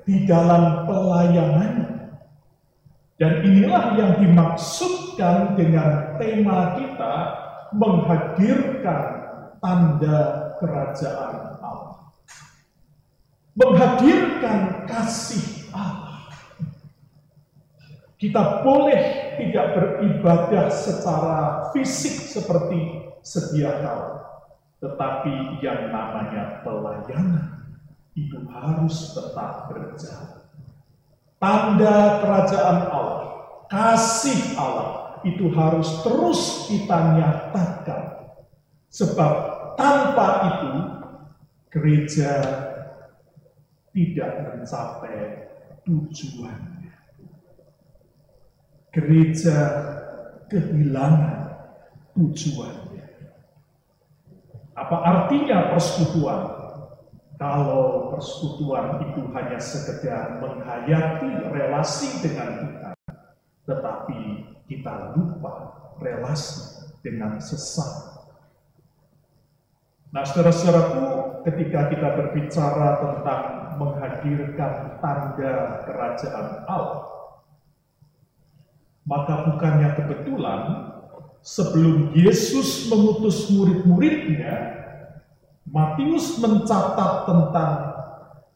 di 0.06 0.30
dalam 0.30 0.86
pelayanannya. 0.86 2.14
Dan 3.16 3.34
inilah 3.48 3.96
yang 3.98 4.12
dimaksudkan 4.22 5.58
dengan 5.58 6.20
tema 6.20 6.76
kita 6.78 7.16
menghadirkan 7.74 9.04
tanda 9.64 10.52
kerajaan 10.60 11.56
Allah. 11.64 12.12
Menghadirkan 13.56 14.84
kasih 14.84 15.72
Allah. 15.72 16.05
Kita 18.26 18.66
boleh 18.66 19.38
tidak 19.38 19.78
beribadah 19.78 20.74
secara 20.74 21.70
fisik 21.70 22.26
seperti 22.26 23.06
sedia 23.22 23.86
kala, 23.86 24.42
tetapi 24.82 25.62
yang 25.62 25.94
namanya 25.94 26.66
pelayanan 26.66 27.70
itu 28.18 28.42
harus 28.50 29.14
tetap 29.14 29.70
berjalan. 29.70 30.42
Tanda 31.38 32.26
kerajaan 32.26 32.80
Allah, 32.90 33.30
kasih 33.70 34.58
Allah 34.58 35.22
itu 35.22 35.46
harus 35.54 36.02
terus 36.02 36.66
kita 36.66 37.22
nyatakan. 37.22 38.26
Sebab 38.90 39.34
tanpa 39.78 40.28
itu 40.50 40.74
gereja 41.70 42.42
tidak 43.94 44.32
mencapai 44.50 45.46
tujuannya. 45.86 46.75
Gereja 48.96 49.58
kehilangan 50.48 51.52
tujuannya. 52.16 53.04
Apa 54.72 54.98
artinya 55.04 55.76
persekutuan? 55.76 56.56
Kalau 57.36 58.16
persekutuan 58.16 59.04
itu 59.12 59.28
hanya 59.36 59.60
sekedar 59.60 60.40
menghayati 60.40 61.28
relasi 61.52 62.24
dengan 62.24 62.64
Tuhan, 62.64 62.96
tetapi 63.68 64.20
kita 64.72 65.12
lupa 65.20 65.76
relasi 66.00 66.88
dengan 67.04 67.36
sesama. 67.44 68.32
Nah, 70.16 70.24
saudara-saudaraku, 70.24 71.04
ketika 71.44 71.92
kita 71.92 72.10
berbicara 72.16 73.04
tentang 73.04 73.44
menghadirkan 73.76 75.04
tanda 75.04 75.84
kerajaan 75.84 76.64
Allah, 76.72 77.15
maka 79.06 79.54
bukannya 79.54 79.94
kebetulan 79.94 80.62
sebelum 81.46 82.10
Yesus 82.18 82.90
mengutus 82.90 83.54
murid-muridnya, 83.54 84.82
Matius 85.66 86.38
mencatat 86.42 87.30
tentang 87.30 87.74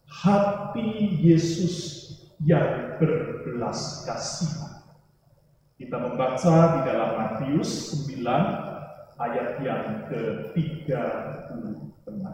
hati 0.09 1.21
Yesus 1.21 1.73
yang 2.41 2.97
berbelas 2.97 4.05
kasihan. 4.09 4.81
Kita 5.77 6.01
membaca 6.01 6.55
di 6.75 6.79
dalam 6.85 7.09
Matius 7.17 8.05
9 8.09 8.25
ayat 9.21 9.49
yang 9.61 10.09
ke-36. 10.09 12.25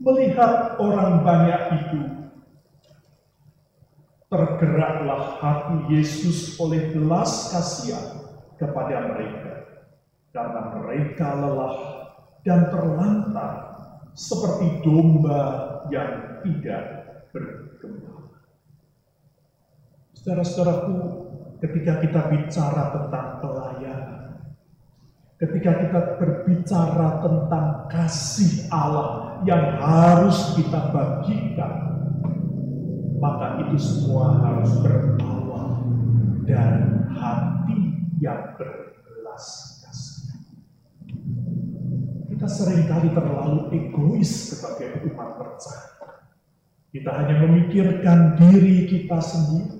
Melihat 0.00 0.80
orang 0.80 1.20
banyak 1.20 1.62
itu, 1.76 2.19
tergeraklah 4.30 5.42
hati 5.42 5.90
Yesus 5.90 6.54
oleh 6.62 6.94
belas 6.94 7.50
kasihan 7.50 8.30
kepada 8.54 9.10
mereka, 9.10 9.54
karena 10.30 10.62
mereka 10.78 11.28
lelah 11.34 11.76
dan 12.46 12.70
terlantar 12.70 13.52
seperti 14.14 14.86
domba 14.86 15.42
yang 15.90 16.40
tidak 16.46 16.84
bergembala. 17.34 18.38
Saudara-saudaraku, 20.14 20.96
ketika 21.58 21.98
kita 21.98 22.20
bicara 22.30 22.84
tentang 22.94 23.26
pelayanan, 23.42 24.22
ketika 25.42 25.72
kita 25.74 26.00
berbicara 26.22 27.08
tentang 27.18 27.66
kasih 27.90 28.70
Allah 28.70 29.42
yang 29.42 29.80
harus 29.82 30.54
kita 30.54 30.92
bagikan, 30.94 31.89
maka 33.20 33.68
itu 33.68 33.76
semua 33.76 34.40
harus 34.40 34.72
berawal 34.80 35.84
dari 36.48 37.04
hati 37.12 37.80
yang 38.16 38.56
berbelas 38.56 39.76
kasihan. 39.84 40.40
Kita 42.32 42.48
sering 42.48 42.88
kali 42.88 43.12
terlalu 43.12 43.68
egois 43.76 44.56
sebagai 44.56 45.04
umat 45.12 45.36
percaya. 45.36 46.00
Kita 46.90 47.12
hanya 47.12 47.44
memikirkan 47.44 48.40
diri 48.40 48.88
kita 48.88 49.20
sendiri. 49.20 49.78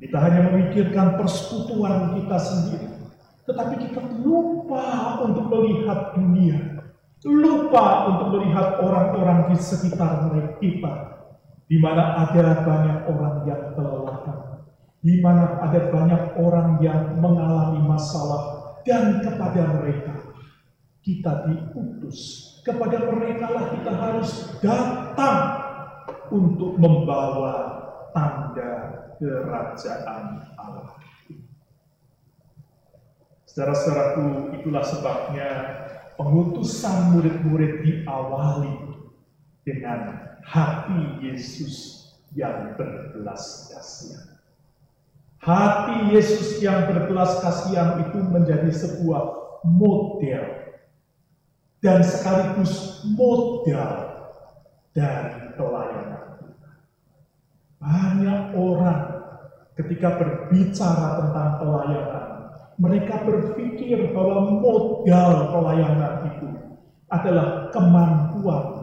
Kita 0.00 0.16
hanya 0.22 0.48
memikirkan 0.48 1.18
persekutuan 1.18 2.14
kita 2.14 2.38
sendiri. 2.40 2.88
Tetapi 3.44 3.74
kita 3.90 4.00
lupa 4.22 5.18
untuk 5.26 5.50
melihat 5.50 6.14
dunia. 6.14 6.78
Lupa 7.26 8.06
untuk 8.14 8.38
melihat 8.38 8.78
orang-orang 8.80 9.50
di 9.50 9.56
sekitar 9.58 10.30
kita. 10.62 11.16
Di 11.66 11.76
mana 11.82 12.22
ada 12.26 12.62
banyak 12.62 12.98
orang 13.10 13.36
yang 13.42 13.62
kelelahan. 13.74 14.38
Di 15.02 15.14
mana 15.18 15.58
ada 15.62 15.80
banyak 15.90 16.22
orang 16.38 16.78
yang 16.78 17.18
mengalami 17.18 17.82
masalah. 17.82 18.74
Dan 18.86 19.18
kepada 19.18 19.74
mereka 19.82 20.14
kita 21.02 21.46
diutus. 21.50 22.18
Kepada 22.62 23.10
mereka 23.10 23.50
lah 23.50 23.64
kita 23.74 23.92
harus 23.94 24.30
datang 24.62 25.38
untuk 26.30 26.78
membawa 26.78 27.54
tanda 28.10 28.72
kerajaan 29.18 30.42
Allah. 30.58 30.98
Saudara-saudaraku, 33.46 34.52
itulah 34.60 34.84
sebabnya 34.84 35.50
pengutusan 36.20 37.16
murid-murid 37.16 37.86
diawali 37.86 38.74
dengan 39.66 40.30
hati 40.46 41.26
Yesus 41.26 42.06
yang 42.38 42.78
berbelas 42.78 43.66
kasihan. 43.74 44.38
Hati 45.42 46.14
Yesus 46.14 46.62
yang 46.62 46.86
berbelas 46.86 47.42
kasihan 47.42 48.06
itu 48.06 48.22
menjadi 48.22 48.70
sebuah 48.70 49.22
model 49.66 50.70
dan 51.82 51.98
sekaligus 52.06 53.02
modal 53.18 54.22
dari 54.94 55.50
pelayanan 55.58 56.38
kita. 56.38 56.70
Banyak 57.82 58.42
orang 58.54 59.00
ketika 59.74 60.08
berbicara 60.14 61.08
tentang 61.20 61.50
pelayanan 61.60 62.26
mereka 62.76 63.24
berpikir 63.24 64.12
bahwa 64.12 64.60
modal 64.60 65.32
pelayanan 65.52 66.14
itu 66.32 66.48
adalah 67.08 67.72
kemampuan 67.72 68.75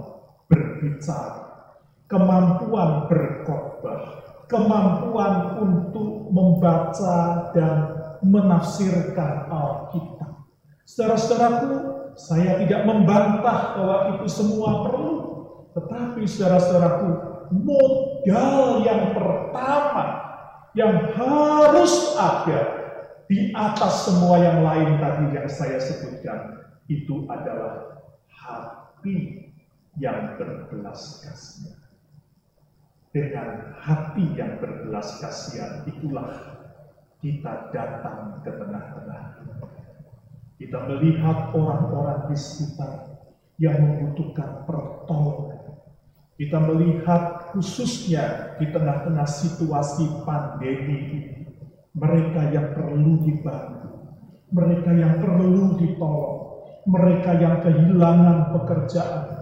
berbicara, 0.53 1.73
kemampuan 2.05 3.09
berkhotbah, 3.09 4.01
kemampuan 4.45 5.57
untuk 5.57 6.29
membaca 6.29 7.49
dan 7.57 7.75
menafsirkan 8.21 9.49
Alkitab. 9.49 10.45
Saudara-saudaraku, 10.85 11.71
saya 12.13 12.61
tidak 12.61 12.85
membantah 12.85 13.73
bahwa 13.73 13.97
itu 14.15 14.25
semua 14.29 14.85
perlu, 14.85 15.15
tetapi 15.73 16.21
saudara-saudaraku, 16.29 17.09
modal 17.49 18.85
yang 18.85 19.17
pertama 19.17 20.05
yang 20.73 21.13
harus 21.13 22.17
ada 22.17 22.61
di 23.29 23.53
atas 23.53 24.09
semua 24.09 24.41
yang 24.41 24.65
lain 24.65 24.97
tadi 24.97 25.25
yang 25.37 25.47
saya 25.49 25.77
sebutkan 25.77 26.65
itu 26.89 27.23
adalah 27.29 28.03
hati 28.27 29.52
yang 29.97 30.37
berbelas 30.39 31.21
kasihan. 31.21 31.79
Dengan 33.13 33.77
hati 33.77 34.25
yang 34.33 34.57
berbelas 34.57 35.21
kasihan 35.21 35.85
itulah 35.85 36.57
kita 37.21 37.69
datang 37.69 38.41
ke 38.41 38.51
tengah-tengah. 38.51 39.23
Kita 40.57 40.77
melihat 40.89 41.53
orang-orang 41.53 42.33
di 42.33 42.37
sekitar 42.39 43.21
yang 43.61 43.77
membutuhkan 43.79 44.65
pertolongan. 44.65 45.77
Kita 46.33 46.57
melihat 46.57 47.53
khususnya 47.53 48.57
di 48.57 48.65
tengah-tengah 48.73 49.27
situasi 49.29 50.25
pandemi 50.25 50.97
ini 50.97 51.21
mereka 51.93 52.49
yang 52.49 52.73
perlu 52.73 53.21
dibantu, 53.21 54.17
mereka 54.49 54.89
yang 54.97 55.21
perlu 55.21 55.77
ditolong, 55.77 56.41
mereka 56.89 57.37
yang 57.37 57.61
kehilangan 57.61 58.49
pekerjaan, 58.57 59.32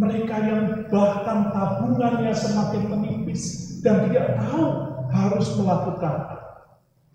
mereka 0.00 0.36
yang 0.40 0.88
bahkan 0.88 1.52
tabungannya 1.52 2.32
semakin 2.32 2.88
menipis 2.88 3.76
dan 3.84 4.08
tidak 4.08 4.40
tahu 4.40 4.64
harus 5.12 5.48
melakukan. 5.60 6.40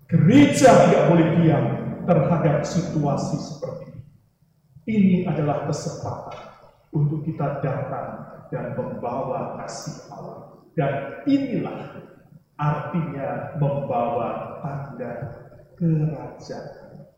Gereja 0.06 0.86
tidak 0.86 1.02
boleh 1.10 1.28
diam 1.42 1.64
terhadap 2.06 2.62
situasi 2.62 3.36
seperti 3.42 3.90
ini. 3.90 4.02
Ini 4.86 5.16
adalah 5.26 5.66
kesempatan 5.66 6.38
untuk 6.94 7.26
kita 7.26 7.58
datang 7.58 8.38
dan 8.54 8.78
membawa 8.78 9.58
kasih 9.58 10.06
Allah. 10.14 10.62
Dan 10.78 11.26
inilah 11.26 12.06
artinya 12.54 13.58
membawa 13.58 14.62
tanda 14.62 15.12
kerajaan. 15.74 17.10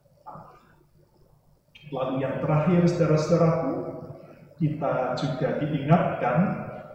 Lalu 1.89 2.15
yang 2.21 2.41
terakhir 2.41 2.85
saudara-saudaraku, 2.89 3.73
kita 4.59 5.15
juga 5.15 5.63
diingatkan 5.63 6.39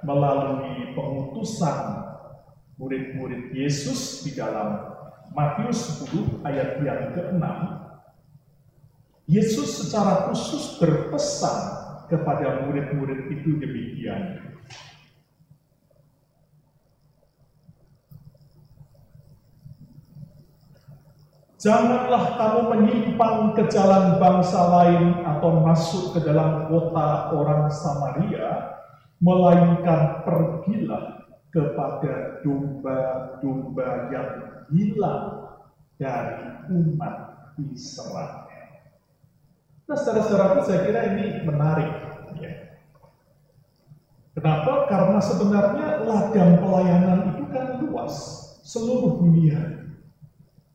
melalui 0.03 0.91
pengutusan 0.93 2.03
murid-murid 2.75 3.55
Yesus 3.55 4.27
di 4.27 4.35
dalam 4.35 4.93
Matius 5.31 6.03
10 6.05 6.43
ayat 6.45 6.77
yang 6.83 7.15
ke-6. 7.15 7.45
Yesus 9.23 9.69
secara 9.79 10.27
khusus 10.29 10.77
berpesan 10.77 11.57
kepada 12.11 12.67
murid-murid 12.67 13.31
itu 13.31 13.57
demikian. 13.57 14.52
Janganlah 21.63 22.35
kamu 22.35 22.61
menyimpang 22.75 23.55
ke 23.55 23.71
jalan 23.71 24.19
bangsa 24.19 24.67
lain 24.67 25.23
atau 25.23 25.63
masuk 25.63 26.11
ke 26.11 26.19
dalam 26.27 26.67
kota 26.67 27.31
orang 27.31 27.71
Samaria, 27.71 28.83
melainkan 29.23 30.27
pergilah 30.27 31.23
kepada 31.55 32.43
domba-domba 32.43 34.11
yang 34.11 34.29
hilang 34.75 35.55
dari 35.95 36.67
umat 36.67 37.15
Israel. 37.71 38.43
Nah, 39.87 39.95
saudara-saudara, 39.95 40.67
saya 40.67 40.83
kira 40.83 41.15
ini 41.15 41.47
menarik. 41.47 41.91
Ya. 42.43 42.75
Kenapa? 44.35 44.91
Karena 44.91 45.19
sebenarnya 45.23 46.03
ladang 46.03 46.59
pelayanan 46.59 47.19
itu 47.39 47.43
kan 47.47 47.79
luas, 47.79 48.15
seluruh 48.67 49.23
dunia. 49.23 49.82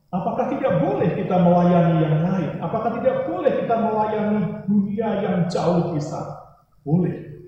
Apakah 0.09 0.49
tidak 0.49 0.81
boleh 0.81 1.21
kita 1.21 1.37
melayani 1.37 1.97
yang 2.01 2.17
lain? 2.25 2.51
Apakah 2.65 2.97
tidak 2.97 3.29
boleh 3.29 3.53
kita 3.61 3.77
melayani 3.77 4.41
dunia 4.65 5.09
yang 5.21 5.37
jauh 5.53 5.93
besar? 5.93 6.57
Boleh. 6.81 7.45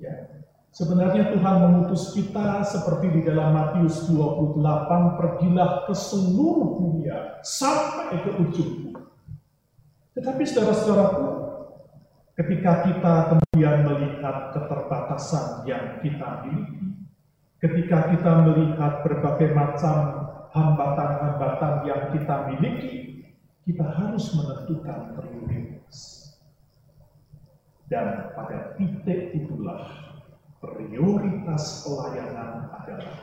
Ya. 0.00 0.32
Sebenarnya 0.72 1.36
Tuhan 1.36 1.56
mengutus 1.60 2.16
kita 2.16 2.64
seperti 2.64 3.12
di 3.12 3.20
dalam 3.28 3.52
Matius 3.52 4.08
28, 4.08 5.20
pergilah 5.20 5.84
ke 5.84 5.92
seluruh 5.92 6.80
dunia 6.80 7.36
sampai 7.44 8.24
ke 8.24 8.32
ujung 8.40 8.96
Tetapi 10.16 10.42
saudara-saudaraku, 10.48 11.24
ketika 12.40 12.88
kita 12.88 13.14
kemudian 13.28 13.84
melihat 13.84 14.56
keterbatasan 14.56 15.68
yang 15.68 16.00
kita 16.00 16.48
miliki, 16.48 16.96
ketika 17.60 18.08
kita 18.08 18.32
melihat 18.48 19.04
berbagai 19.04 19.52
macam 19.52 20.31
hambatan-hambatan 20.52 21.74
yang 21.88 22.02
kita 22.12 22.36
miliki, 22.52 23.24
kita 23.64 23.84
harus 23.88 24.36
menentukan 24.36 25.16
prioritas. 25.16 25.96
Dan 27.88 28.32
pada 28.36 28.76
titik 28.76 29.36
itulah 29.36 29.84
prioritas 30.60 31.84
pelayanan 31.84 32.72
adalah 32.72 33.16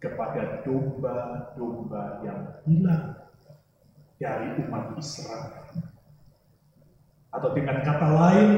kepada 0.00 0.60
domba-domba 0.64 2.20
yang 2.24 2.40
hilang 2.68 3.16
dari 4.20 4.60
umat 4.64 4.92
Israel. 5.00 5.72
Atau 7.32 7.50
dengan 7.56 7.80
kata 7.80 8.08
lain, 8.12 8.50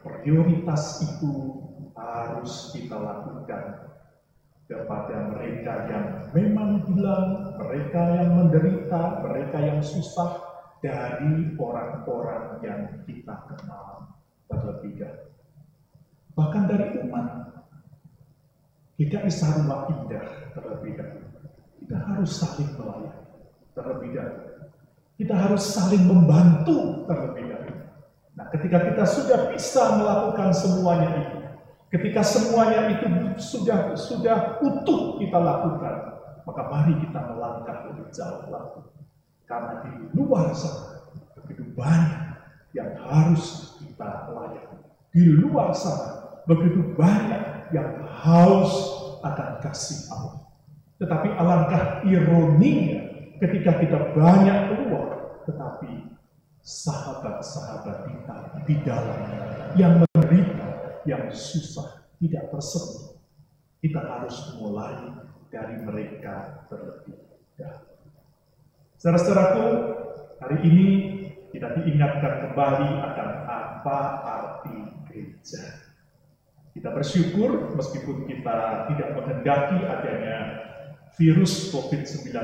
prioritas 0.00 1.04
itu 1.04 1.60
harus 1.96 2.72
kita 2.72 2.96
lakukan 2.96 3.95
kepada 4.66 5.30
mereka 5.30 5.86
yang 5.86 6.06
memang 6.34 6.82
hilang, 6.90 7.54
mereka 7.54 8.02
yang 8.18 8.30
menderita, 8.34 9.22
mereka 9.22 9.58
yang 9.62 9.78
susah 9.78 10.42
dari 10.82 11.54
orang-orang 11.54 12.44
yang 12.66 12.80
kita 13.06 13.34
kenal 13.46 14.10
terlebih 14.50 14.98
dahulu. 14.98 15.30
Bahkan 16.36 16.62
dari 16.68 16.86
umat, 17.06 17.26
GKI 18.98 19.30
Sarwa 19.30 19.86
Indah 19.88 20.26
terlebih 20.52 20.92
dahulu. 20.98 21.30
Kita 21.80 21.96
harus 22.02 22.30
saling 22.34 22.70
melayani 22.74 23.22
terlebih 23.72 24.10
dahulu. 24.18 24.50
Kita 25.16 25.34
harus 25.34 25.62
saling 25.64 26.04
membantu 26.04 27.06
terlebih 27.06 27.44
dahulu. 27.54 27.76
Nah, 28.36 28.46
ketika 28.52 28.78
kita 28.84 29.04
sudah 29.08 29.40
bisa 29.48 29.96
melakukan 29.96 30.52
semuanya 30.52 31.08
itu, 31.24 31.35
Ketika 31.96 32.20
semuanya 32.20 32.92
itu 32.92 33.08
sudah 33.40 33.96
sudah 33.96 34.60
utuh 34.60 35.16
kita 35.16 35.40
lakukan, 35.40 36.20
maka 36.44 36.62
mari 36.68 36.92
kita 37.00 37.24
melangkah 37.32 37.88
lebih 37.88 38.12
jauh 38.12 38.52
lagi. 38.52 38.84
Karena 39.48 39.80
di 39.80 40.12
luar 40.12 40.52
sana 40.52 41.08
begitu 41.40 41.64
banyak 41.72 42.36
yang 42.76 42.92
harus 43.00 43.72
kita 43.80 44.28
layani. 44.28 44.76
Di 45.08 45.24
luar 45.40 45.72
sana 45.72 46.44
begitu 46.44 46.84
banyak 47.00 47.72
yang 47.72 48.04
haus 48.04 48.72
akan 49.24 49.64
kasih 49.64 50.12
Allah. 50.12 50.44
Tetapi 51.00 51.32
alangkah 51.32 52.04
ironinya 52.04 53.08
ketika 53.40 53.72
kita 53.80 54.12
banyak 54.12 54.58
keluar, 54.68 55.40
tetapi 55.48 56.12
sahabat-sahabat 56.60 58.04
kita 58.04 58.36
di 58.68 58.74
dalam 58.84 59.20
yang 59.80 60.05
yang 61.06 61.30
susah, 61.30 62.04
tidak 62.18 62.50
tersentuh. 62.50 63.16
Kita 63.80 64.02
harus 64.02 64.36
mulai 64.58 65.14
dari 65.48 65.78
mereka 65.80 66.66
terlebih 66.66 67.16
dahulu. 67.54 67.94
Saudara-saudaraku, 68.98 69.66
hari 70.42 70.58
ini 70.66 70.86
kita 71.54 71.78
diingatkan 71.78 72.50
kembali 72.50 72.90
akan 73.00 73.28
apa 73.46 73.98
arti 74.26 74.76
gereja. 75.06 75.86
Kita 76.74 76.92
bersyukur 76.92 77.72
meskipun 77.72 78.28
kita 78.28 78.90
tidak 78.92 79.08
menghendaki 79.16 79.78
adanya 79.86 80.36
virus 81.16 81.72
COVID-19, 81.72 82.34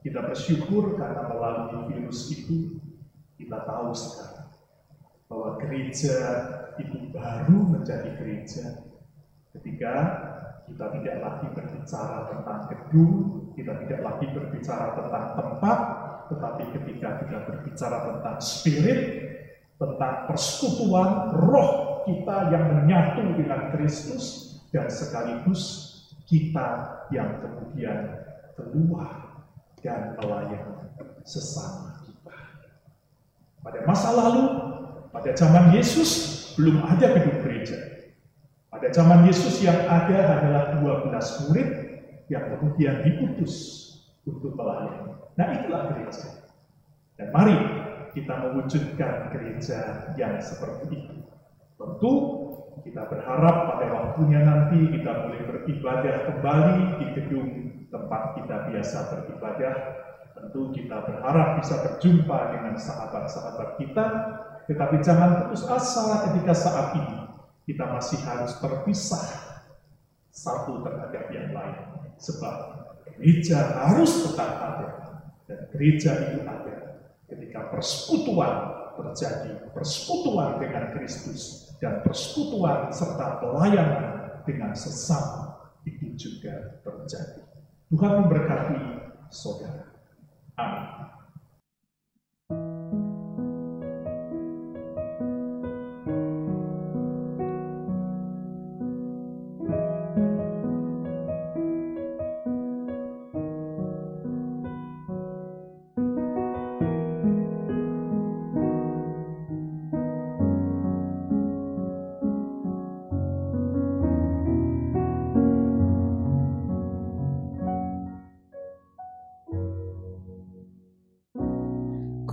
kita 0.00 0.20
bersyukur 0.24 0.96
karena 0.96 1.28
melalui 1.28 1.92
virus 1.92 2.32
itu 2.32 2.80
kita 3.36 3.60
tahu 3.68 3.92
sekarang 3.92 4.43
bahwa 5.34 5.58
gereja 5.58 6.16
itu 6.78 7.10
baru 7.10 7.74
menjadi 7.74 8.14
gereja 8.14 8.86
ketika 9.50 9.94
kita 10.70 10.86
tidak 10.94 11.16
lagi 11.20 11.46
berbicara 11.50 12.18
tentang 12.30 12.60
gedung, 12.70 13.14
kita 13.58 13.72
tidak 13.84 14.00
lagi 14.00 14.26
berbicara 14.30 14.86
tentang 14.94 15.26
tempat, 15.34 15.78
tetapi 16.30 16.62
ketika 16.78 17.08
kita 17.26 17.38
berbicara 17.50 17.96
tentang 18.14 18.36
spirit, 18.38 19.00
tentang 19.74 20.14
persekutuan 20.30 21.34
roh 21.34 21.70
kita 22.06 22.54
yang 22.54 22.64
menyatu 22.78 23.26
dengan 23.34 23.74
Kristus 23.74 24.56
dan 24.70 24.86
sekaligus 24.86 25.92
kita 26.30 27.02
yang 27.10 27.42
kemudian 27.42 28.22
keluar 28.54 29.44
dan 29.82 30.16
melayani 30.16 30.88
sesama 31.26 32.00
kita. 32.08 32.38
Pada 33.60 33.80
masa 33.84 34.08
lalu, 34.12 34.73
pada 35.14 35.30
zaman 35.30 35.70
Yesus, 35.70 36.10
belum 36.58 36.82
ada 36.82 37.14
gedung 37.14 37.38
gereja. 37.46 37.78
Pada 38.66 38.90
zaman 38.90 39.30
Yesus 39.30 39.62
yang 39.62 39.86
ada 39.86 40.42
adalah 40.42 40.74
12 40.82 41.46
murid 41.46 41.70
yang 42.26 42.50
kemudian 42.50 43.06
diutus 43.06 43.54
untuk 44.26 44.58
melayani. 44.58 45.14
Nah 45.38 45.46
itulah 45.54 45.94
gereja. 45.94 46.50
Dan 47.14 47.30
mari 47.30 47.54
kita 48.10 48.34
mewujudkan 48.42 49.30
gereja 49.30 50.10
yang 50.18 50.42
seperti 50.42 50.90
itu. 50.90 51.14
Tentu 51.78 52.12
kita 52.82 53.06
berharap 53.06 53.70
pada 53.70 53.86
waktunya 53.94 54.42
nanti 54.42 54.98
kita 54.98 55.30
boleh 55.30 55.42
beribadah 55.46 56.16
kembali 56.26 56.78
di 56.98 57.06
gedung 57.14 57.50
tempat 57.94 58.34
kita 58.34 58.66
biasa 58.66 58.98
beribadah. 59.14 59.74
Tentu 60.34 60.74
kita 60.74 61.06
berharap 61.06 61.62
bisa 61.62 61.78
berjumpa 61.86 62.38
dengan 62.58 62.74
sahabat-sahabat 62.74 63.78
kita 63.78 64.06
tetapi 64.64 65.04
jangan 65.04 65.44
putus 65.44 65.64
asa 65.68 66.28
ketika 66.30 66.54
saat 66.56 66.96
ini 66.96 67.18
kita 67.68 67.84
masih 67.88 68.20
harus 68.24 68.56
terpisah 68.60 69.24
satu 70.34 70.82
terhadap 70.84 71.24
yang 71.32 71.52
lain. 71.52 71.80
Sebab 72.18 72.54
gereja 73.16 73.84
harus 73.84 74.26
tetap 74.28 74.50
ada. 74.60 74.88
Dan 75.44 75.68
gereja 75.72 76.10
itu 76.32 76.40
ada 76.44 77.04
ketika 77.28 77.70
persekutuan 77.72 78.52
terjadi. 78.96 79.68
Persekutuan 79.72 80.60
dengan 80.60 80.92
Kristus. 80.96 81.72
Dan 81.78 82.00
persekutuan 82.00 82.88
serta 82.88 83.44
pelayanan 83.44 84.40
dengan 84.48 84.72
sesama 84.72 85.68
itu 85.84 86.16
juga 86.16 86.80
terjadi. 86.80 87.44
Tuhan 87.92 88.12
memberkati 88.24 88.80
saudara. 89.28 89.92
Amin. 90.56 91.13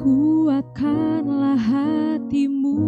kuatkanlah 0.02 1.62
hatimu. 1.62 2.82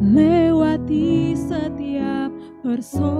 Lewati 0.00 1.36
setiap 1.36 2.32
persoalan. 2.64 3.18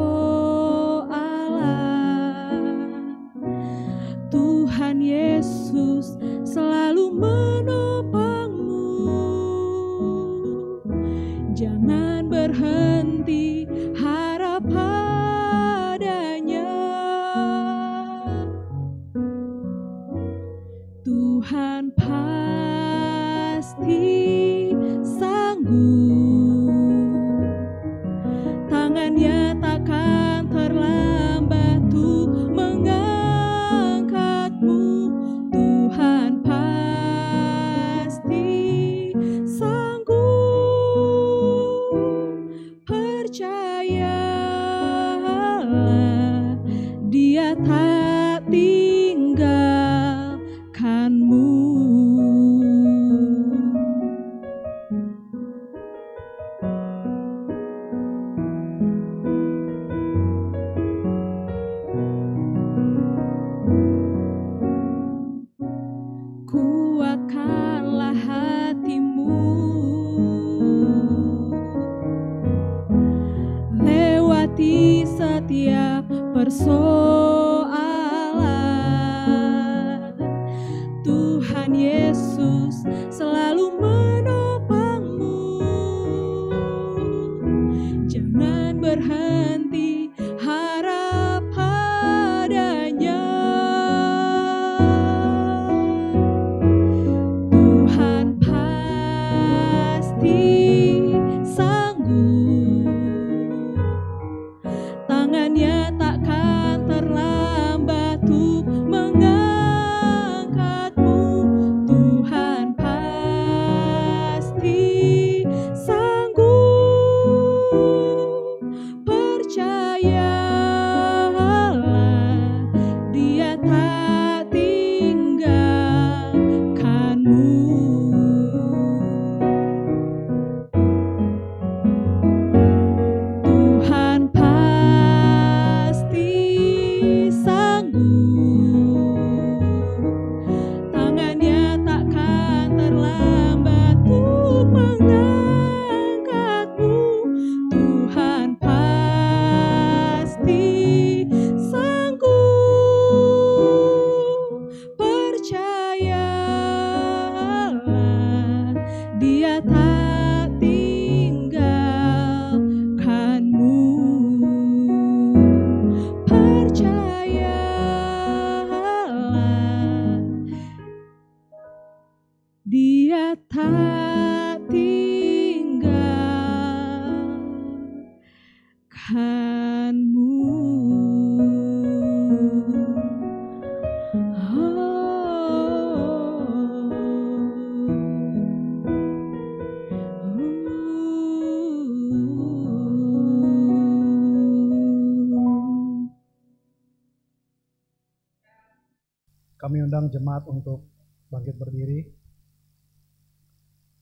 Kami 199.58 199.82
undang 199.82 200.06
jemaat 200.06 200.46
untuk 200.46 200.86
bangkit 201.34 201.58
berdiri. 201.58 202.06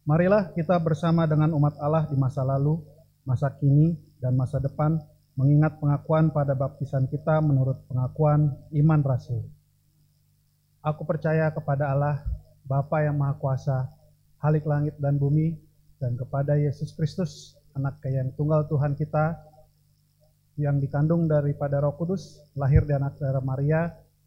Marilah 0.07 0.53
kita 0.53 0.79
bersama 0.79 1.27
dengan 1.27 1.51
umat 1.57 1.81
Allah 1.83 2.07
di 2.07 2.15
masa 2.15 2.47
lalu, 2.47 2.79
masa 3.27 3.51
kini, 3.57 3.97
dan 4.21 4.39
masa 4.39 4.63
depan 4.63 5.01
mengingat 5.35 5.81
pengakuan 5.83 6.31
pada 6.31 6.53
baptisan 6.57 7.09
kita 7.11 7.41
menurut 7.41 7.83
pengakuan 7.89 8.55
iman 8.73 9.01
rasul. 9.03 9.45
Aku 10.85 11.03
percaya 11.03 11.51
kepada 11.51 11.91
Allah, 11.91 12.23
Bapa 12.63 13.03
yang 13.03 13.19
Maha 13.19 13.35
Kuasa, 13.41 13.91
Halik 14.39 14.63
langit 14.69 14.95
dan 15.03 15.19
bumi, 15.19 15.59
dan 15.99 16.15
kepada 16.15 16.55
Yesus 16.55 16.95
Kristus, 16.95 17.57
anak 17.75 17.99
yang 18.07 18.31
tunggal 18.39 18.69
Tuhan 18.71 18.95
kita, 18.95 19.41
yang 20.57 20.79
dikandung 20.81 21.27
daripada 21.29 21.83
Roh 21.83 21.99
Kudus, 21.99 22.41
lahir 22.55 22.87
dari 22.87 23.03
anak 23.03 23.19
darah 23.19 23.43
Maria, 23.43 23.93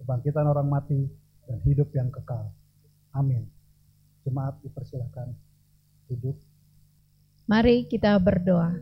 kebangkitan 0.00 0.46
orang 0.46 0.68
mati, 0.68 1.08
dan 1.46 1.58
hidup 1.62 1.88
yang 1.94 2.10
kekal. 2.10 2.50
Amin. 3.14 3.46
Jemaat 4.26 4.58
dipersilahkan 4.60 5.30
duduk. 6.10 6.36
Mari 7.46 7.86
kita 7.86 8.18
berdoa. 8.18 8.74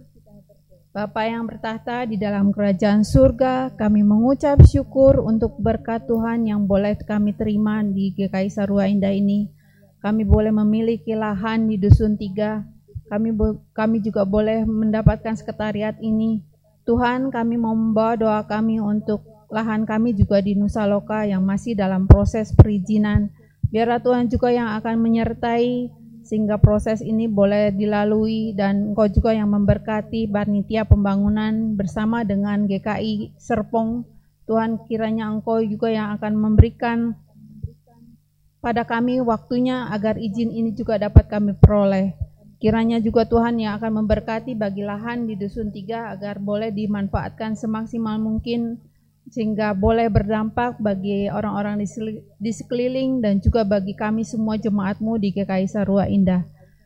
Bapa 0.95 1.27
yang 1.27 1.43
bertahta 1.51 2.07
di 2.07 2.15
dalam 2.15 2.55
kerajaan 2.55 3.03
surga, 3.03 3.75
kami 3.75 4.07
mengucap 4.07 4.63
syukur 4.63 5.27
untuk 5.27 5.59
berkat 5.59 6.07
Tuhan 6.07 6.47
yang 6.47 6.71
boleh 6.71 6.95
kami 7.03 7.35
terima 7.35 7.83
di 7.83 8.15
GKI 8.15 8.47
Sarua 8.47 8.87
Indah 8.87 9.11
ini. 9.11 9.51
Kami 9.99 10.23
boleh 10.23 10.55
memiliki 10.55 11.19
lahan 11.19 11.67
di 11.67 11.83
Dusun 11.83 12.15
Tiga. 12.15 12.63
Kami 13.11 13.35
kami 13.75 14.07
juga 14.07 14.23
boleh 14.23 14.63
mendapatkan 14.63 15.35
sekretariat 15.35 15.99
ini. 15.99 16.47
Tuhan, 16.87 17.35
kami 17.35 17.59
membawa 17.59 18.15
doa 18.15 18.41
kami 18.47 18.79
untuk 18.79 19.34
lahan 19.53 19.85
kami 19.89 20.17
juga 20.17 20.41
di 20.41 20.57
Nusa 20.57 20.85
Loka 20.85 21.25
yang 21.25 21.45
masih 21.45 21.77
dalam 21.77 22.05
proses 22.09 22.53
perizinan. 22.53 23.33
Biarlah 23.69 24.01
Tuhan 24.01 24.31
juga 24.31 24.53
yang 24.55 24.71
akan 24.79 25.01
menyertai 25.01 25.91
sehingga 26.25 26.57
proses 26.57 27.05
ini 27.05 27.29
boleh 27.29 27.69
dilalui 27.77 28.57
dan 28.57 28.97
Engkau 28.97 29.13
juga 29.13 29.37
yang 29.37 29.53
memberkati 29.53 30.25
panitia 30.33 30.89
pembangunan 30.89 31.77
bersama 31.77 32.25
dengan 32.25 32.65
GKI 32.65 33.37
Serpong. 33.37 34.09
Tuhan 34.49 34.89
kiranya 34.89 35.29
Engkau 35.29 35.61
juga 35.61 35.93
yang 35.93 36.17
akan 36.17 36.33
memberikan 36.33 37.17
pada 38.65 38.89
kami 38.89 39.21
waktunya 39.21 39.93
agar 39.93 40.17
izin 40.17 40.49
ini 40.49 40.73
juga 40.73 40.97
dapat 40.97 41.29
kami 41.29 41.53
peroleh. 41.61 42.17
Kiranya 42.57 42.97
juga 42.97 43.29
Tuhan 43.29 43.61
yang 43.61 43.77
akan 43.77 44.01
memberkati 44.01 44.57
bagi 44.57 44.81
lahan 44.81 45.29
di 45.29 45.37
Dusun 45.37 45.69
Tiga 45.69 46.09
agar 46.09 46.41
boleh 46.41 46.73
dimanfaatkan 46.73 47.61
semaksimal 47.61 48.17
mungkin 48.17 48.81
sehingga 49.33 49.73
boleh 49.73 50.13
berdampak 50.13 50.77
bagi 50.77 51.33
orang-orang 51.33 51.81
di, 52.39 52.53
sekeliling 52.53 53.25
dan 53.25 53.41
juga 53.41 53.65
bagi 53.65 53.97
kami 53.97 54.21
semua 54.25 54.61
jemaatmu 54.61 55.17
di 55.17 55.33
GKI 55.33 55.67
Sarua 55.69 56.05
Indah. 56.09 56.45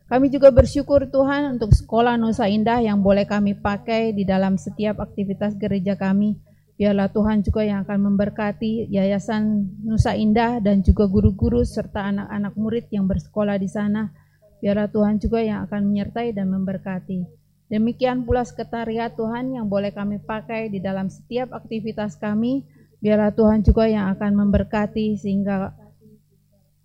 Kami 0.09 0.33
juga 0.33 0.49
bersyukur 0.49 1.05
Tuhan 1.13 1.59
untuk 1.59 1.77
sekolah 1.77 2.17
Nusa 2.17 2.49
Indah 2.49 2.81
yang 2.81 3.05
boleh 3.05 3.29
kami 3.29 3.53
pakai 3.59 4.17
di 4.17 4.25
dalam 4.25 4.57
setiap 4.57 5.05
aktivitas 5.05 5.59
gereja 5.61 6.01
kami. 6.01 6.41
Biarlah 6.79 7.11
Tuhan 7.11 7.43
juga 7.43 7.67
yang 7.67 7.85
akan 7.85 8.15
memberkati 8.15 8.89
Yayasan 8.89 9.69
Nusa 9.85 10.15
Indah 10.15 10.63
dan 10.63 10.81
juga 10.81 11.11
guru-guru 11.11 11.67
serta 11.67 12.09
anak-anak 12.09 12.55
murid 12.55 12.87
yang 12.95 13.05
bersekolah 13.05 13.59
di 13.59 13.69
sana. 13.69 14.15
Biarlah 14.63 14.89
Tuhan 14.89 15.19
juga 15.19 15.43
yang 15.43 15.67
akan 15.67 15.91
menyertai 15.91 16.33
dan 16.33 16.55
memberkati. 16.55 17.27
Demikian 17.69 18.25
pula 18.25 18.49
sekretariat 18.49 19.13
Tuhan 19.13 19.53
yang 19.53 19.69
boleh 19.69 19.93
kami 19.93 20.25
pakai 20.25 20.73
di 20.73 20.81
dalam 20.81 21.13
setiap 21.13 21.53
aktivitas 21.53 22.17
kami. 22.17 22.65
Biarlah 22.99 23.31
Tuhan 23.37 23.61
juga 23.61 23.85
yang 23.85 24.09
akan 24.17 24.33
memberkati 24.41 25.21
sehingga 25.21 25.77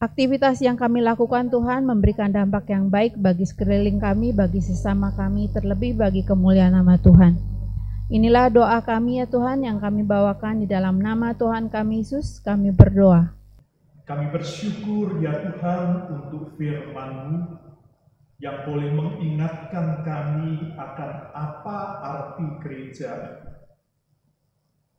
aktivitas 0.04 0.60
yang 0.60 0.76
kami 0.76 1.00
lakukan 1.00 1.48
Tuhan 1.48 1.88
memberikan 1.88 2.30
dampak 2.30 2.68
yang 2.68 2.92
baik 2.92 3.16
bagi 3.16 3.48
sekeliling 3.48 3.98
kami, 4.04 4.36
bagi 4.36 4.60
sesama 4.60 5.16
kami, 5.16 5.48
terlebih 5.56 5.96
bagi 5.96 6.28
kemuliaan 6.28 6.76
nama 6.76 7.00
Tuhan. 7.00 7.40
Inilah 8.12 8.52
doa 8.52 8.84
kami 8.84 9.24
ya 9.24 9.26
Tuhan 9.26 9.64
yang 9.64 9.80
kami 9.80 10.04
bawakan 10.04 10.62
di 10.62 10.68
dalam 10.68 11.00
nama 11.00 11.32
Tuhan 11.32 11.72
kami 11.72 12.04
Yesus, 12.04 12.44
kami 12.44 12.76
berdoa. 12.76 13.32
Kami 14.04 14.28
bersyukur 14.36 15.24
ya 15.24 15.32
Tuhan 15.48 16.12
untuk 16.12 16.60
firman-Mu 16.60 17.73
yang 18.44 18.68
boleh 18.68 18.92
mengingatkan 18.92 20.04
kami 20.04 20.76
akan 20.76 21.12
apa 21.32 21.80
arti 22.04 22.48
gereja. 22.60 23.40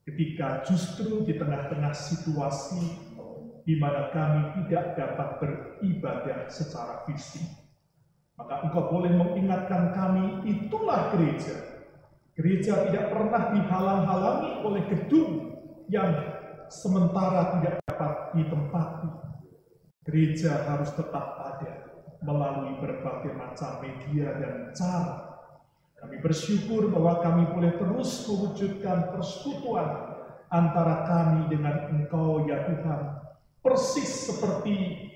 Ketika 0.08 0.64
justru 0.64 1.28
di 1.28 1.36
tengah-tengah 1.36 1.92
situasi 1.92 3.12
di 3.68 3.76
mana 3.76 4.08
kami 4.16 4.64
tidak 4.64 4.96
dapat 4.96 5.28
beribadah 5.40 6.48
secara 6.48 7.04
fisik. 7.04 7.44
Maka 8.40 8.64
engkau 8.64 8.88
boleh 8.88 9.12
mengingatkan 9.12 9.92
kami, 9.92 10.48
itulah 10.48 11.12
gereja. 11.12 11.84
Gereja 12.34 12.88
tidak 12.88 13.12
pernah 13.12 13.54
dihalang-halangi 13.54 14.52
oleh 14.64 14.82
gedung 14.88 15.32
yang 15.88 16.10
sementara 16.72 17.60
tidak 17.60 17.76
dapat 17.86 18.12
ditempati. 18.36 19.10
Gereja 20.04 20.66
harus 20.68 20.92
tetap 20.92 21.43
melalui 22.24 22.80
berbagai 22.80 23.36
macam 23.36 23.84
media 23.84 24.32
dan 24.40 24.72
cara. 24.72 25.44
Kami 26.00 26.20
bersyukur 26.20 26.92
bahwa 26.92 27.20
kami 27.20 27.42
boleh 27.52 27.76
terus 27.80 28.28
mewujudkan 28.28 29.12
persekutuan 29.12 30.20
antara 30.52 31.04
kami 31.08 31.48
dengan 31.48 31.88
Engkau 31.92 32.44
ya 32.44 32.64
Tuhan. 32.68 33.24
Persis 33.64 34.28
seperti 34.28 35.08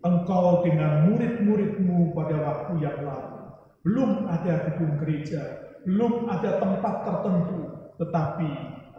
Engkau 0.00 0.64
dengan 0.64 1.08
murid-muridmu 1.12 2.16
pada 2.16 2.36
waktu 2.36 2.72
yang 2.84 3.00
lalu. 3.04 3.36
Belum 3.80 4.28
ada 4.28 4.68
gedung 4.68 5.00
gereja, 5.00 5.40
belum 5.88 6.28
ada 6.28 6.60
tempat 6.60 6.94
tertentu, 7.04 7.60
tetapi 7.96 8.48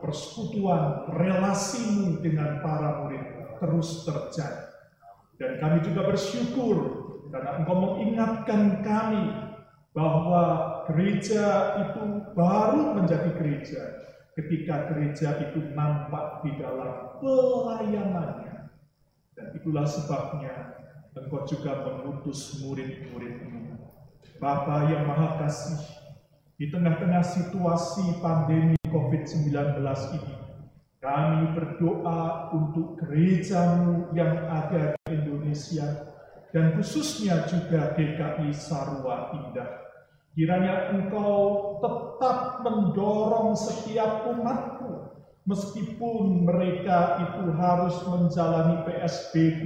persekutuan 0.01 1.13
relasimu 1.13 2.17
dengan 2.25 2.65
para 2.65 3.05
murid 3.05 3.25
terus 3.61 4.01
terjadi. 4.09 4.73
Dan 5.37 5.57
kami 5.57 5.77
juga 5.85 6.05
bersyukur 6.05 7.00
karena 7.31 7.63
Engkau 7.63 7.77
mengingatkan 7.79 8.83
kami 8.83 9.25
bahwa 9.95 10.43
gereja 10.91 11.75
itu 11.87 12.03
baru 12.35 12.95
menjadi 12.99 13.29
gereja 13.39 13.81
ketika 14.35 14.91
gereja 14.91 15.29
itu 15.49 15.71
nampak 15.75 16.43
di 16.43 16.51
dalam 16.59 17.19
pelayanannya. 17.19 18.71
Dan 19.35 19.47
itulah 19.55 19.87
sebabnya 19.87 20.75
Engkau 21.15 21.47
juga 21.47 21.87
mengutus 21.87 22.59
murid-muridmu. 22.63 23.79
Bapa 24.39 24.89
yang 24.89 25.05
Maha 25.05 25.43
Kasih, 25.43 25.81
di 26.57 26.71
tengah-tengah 26.71 27.21
situasi 27.21 28.21
pandemi 28.25 28.73
COVID-19 28.89 29.81
ini, 30.17 30.35
kami 30.97 31.53
berdoa 31.57 32.53
untuk 32.53 32.97
gerejamu 33.01 34.09
yang 34.17 34.33
ada 34.49 34.97
di 35.05 35.13
Indonesia 35.13 36.10
dan 36.51 36.75
khususnya 36.75 37.47
juga 37.47 37.95
GKI 37.95 38.51
Sarua 38.51 39.35
Indah. 39.35 39.81
Kiranya 40.31 40.95
engkau 40.95 41.75
tetap 41.83 42.63
mendorong 42.63 43.51
setiap 43.55 44.31
umatmu 44.31 45.11
meskipun 45.43 46.47
mereka 46.47 47.19
itu 47.19 47.51
harus 47.59 47.95
menjalani 48.07 48.87
PSBB 48.87 49.61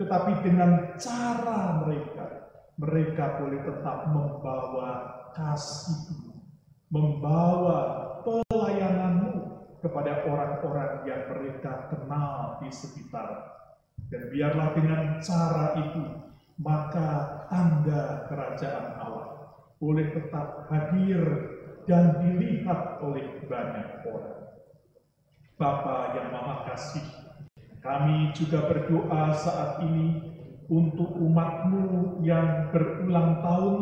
tetapi 0.00 0.40
dengan 0.40 0.96
cara 0.96 1.84
mereka 1.84 2.40
mereka 2.80 3.36
boleh 3.36 3.60
tetap 3.60 4.08
membawa 4.08 4.92
kasih, 5.36 6.32
membawa 6.88 8.08
pelayananmu 8.24 9.60
kepada 9.84 10.24
orang-orang 10.24 11.04
yang 11.04 11.28
mereka 11.28 11.92
kenal 11.92 12.56
di 12.64 12.72
sekitar. 12.72 13.59
Dan 14.10 14.26
biarlah 14.34 14.74
dengan 14.74 15.22
cara 15.22 15.78
itu, 15.78 16.02
maka 16.58 17.08
tanda 17.46 18.26
kerajaan 18.26 18.98
Allah 18.98 19.30
boleh 19.78 20.10
tetap 20.12 20.66
hadir 20.66 21.22
dan 21.86 22.18
dilihat 22.18 22.98
oleh 23.00 23.46
banyak 23.46 24.02
orang. 24.04 24.50
Bapa 25.56 26.18
yang 26.18 26.34
Maha 26.34 26.68
Kasih, 26.68 27.06
kami 27.78 28.34
juga 28.34 28.66
berdoa 28.66 29.30
saat 29.32 29.80
ini 29.86 30.20
untuk 30.66 31.14
umatmu 31.16 32.18
yang 32.26 32.68
berulang 32.74 33.40
tahun. 33.40 33.78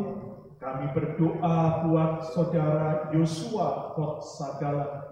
Kami 0.59 0.91
berdoa 0.91 1.87
buat 1.87 2.35
saudara 2.35 3.14
Yosua 3.14 3.95
Kot 3.95 4.20
Sagala. 4.26 5.08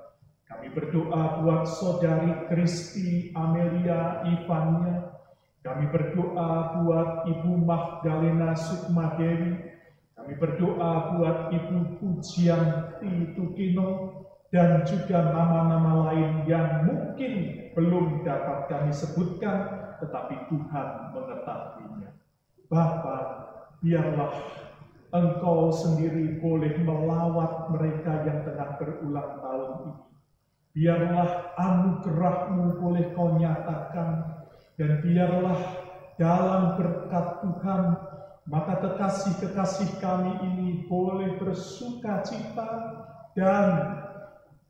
Kami 0.67 0.83
berdoa 0.83 1.47
buat 1.47 1.63
saudari 1.79 2.51
Kristi 2.51 3.31
Amelia 3.39 4.27
Ivania. 4.27 5.15
Kami 5.63 5.87
berdoa 5.95 6.83
buat 6.83 7.23
Ibu 7.23 7.55
Magdalena 7.63 8.51
Sukmadewi. 8.59 9.63
Kami 10.19 10.35
berdoa 10.35 11.15
buat 11.15 11.55
Ibu 11.55 12.03
Pujianti 12.03 13.39
Tukino 13.39 14.11
dan 14.51 14.83
juga 14.83 15.31
nama-nama 15.31 16.11
lain 16.11 16.51
yang 16.51 16.83
mungkin 16.83 17.35
belum 17.79 18.27
dapat 18.27 18.67
kami 18.67 18.91
sebutkan 18.91 19.71
tetapi 20.03 20.51
Tuhan 20.51 21.15
mengetahuinya. 21.15 22.11
Bapa, 22.67 23.19
biarlah 23.87 24.35
Engkau 25.15 25.71
sendiri 25.71 26.43
boleh 26.43 26.75
melawat 26.83 27.71
mereka 27.71 28.27
yang 28.27 28.43
tengah 28.43 28.83
berulang 28.83 29.39
tahun 29.39 29.71
ini. 29.87 30.16
Biarlah 30.77 31.57
anugerahmu 31.57 32.77
boleh 32.77 33.17
kau 33.17 33.41
nyatakan, 33.41 34.45
dan 34.77 35.01
biarlah 35.01 35.57
dalam 36.21 36.77
berkat 36.77 37.41
Tuhan, 37.41 37.83
maka 38.45 38.85
kekasih-kekasih 38.85 39.97
kami 40.05 40.37
ini 40.45 40.85
boleh 40.85 41.41
bersuka 41.41 42.21
cita 42.21 42.71
dan 43.33 43.67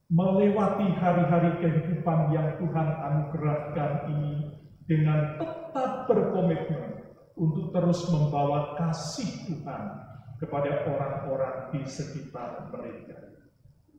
melewati 0.06 0.94
hari-hari 0.94 1.58
kehidupan 1.58 2.30
yang 2.30 2.54
Tuhan 2.62 2.88
anugerahkan 3.02 4.06
ini 4.14 4.54
dengan 4.86 5.42
tetap 5.42 6.06
berkomitmen 6.06 7.02
untuk 7.34 7.74
terus 7.74 8.06
membawa 8.14 8.78
kasih 8.78 9.28
Tuhan 9.50 9.82
kepada 10.38 10.86
orang-orang 10.86 11.74
di 11.74 11.82
sekitar 11.82 12.70
mereka. 12.70 13.25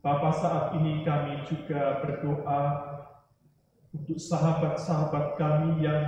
Bapak 0.08 0.40
saat 0.40 0.66
ini 0.80 1.04
kami 1.04 1.44
juga 1.44 2.00
berdoa 2.00 2.62
untuk 3.92 4.16
sahabat-sahabat 4.16 5.36
kami 5.36 5.84
yang 5.84 6.00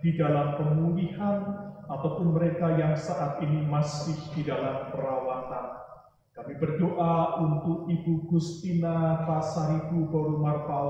di 0.00 0.16
dalam 0.16 0.56
pemulihan 0.56 1.68
ataupun 1.84 2.32
mereka 2.32 2.72
yang 2.80 2.96
saat 2.96 3.44
ini 3.44 3.60
masih 3.68 4.16
di 4.32 4.48
dalam 4.48 4.88
perawatan. 4.88 5.84
Kami 6.32 6.56
berdoa 6.56 7.44
untuk 7.44 7.92
Ibu 7.92 8.32
Gustina 8.32 9.20
Pasaribu 9.28 10.08
Borumarpal, 10.08 10.88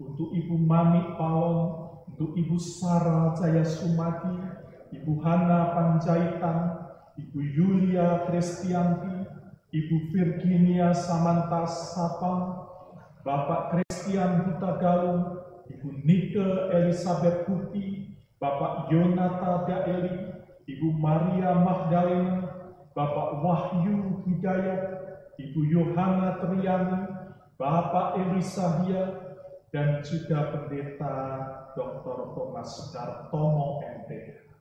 untuk 0.00 0.32
Ibu 0.32 0.64
Mami 0.64 1.12
Palong, 1.20 1.92
untuk 2.08 2.32
Ibu 2.40 2.56
Sarah 2.56 3.36
Jaya 3.36 3.68
Sumadi, 3.68 4.40
Ibu 4.96 5.20
Hana 5.20 5.76
Panjaitan, 5.76 6.88
Ibu 7.20 7.36
Yulia 7.36 8.24
Kristianti, 8.24 9.11
Ibu 9.72 10.12
Virginia 10.12 10.92
Samantas 10.92 11.96
Sapang, 11.96 12.68
Bapak 13.24 13.72
Christian 13.72 14.44
Hutagalung, 14.44 15.40
Ibu 15.64 16.04
Nike 16.04 16.44
Elizabeth 16.76 17.48
Putih, 17.48 18.12
Bapak 18.36 18.92
Yonata 18.92 19.64
Daeli, 19.64 20.28
Ibu 20.68 20.92
Maria 20.92 21.56
Magdalena, 21.56 22.52
Bapak 22.92 23.40
Wahyu 23.40 24.20
Hidayat, 24.28 24.82
Ibu 25.40 25.60
Yohana 25.72 26.36
Triani, 26.44 27.00
Bapak 27.56 28.20
Elisahia, 28.20 29.32
dan 29.72 30.04
juga 30.04 30.52
Pendeta 30.52 31.16
Dr. 31.72 32.36
Thomas 32.36 32.92
Dartomo 32.92 33.80
MPH 34.04 34.52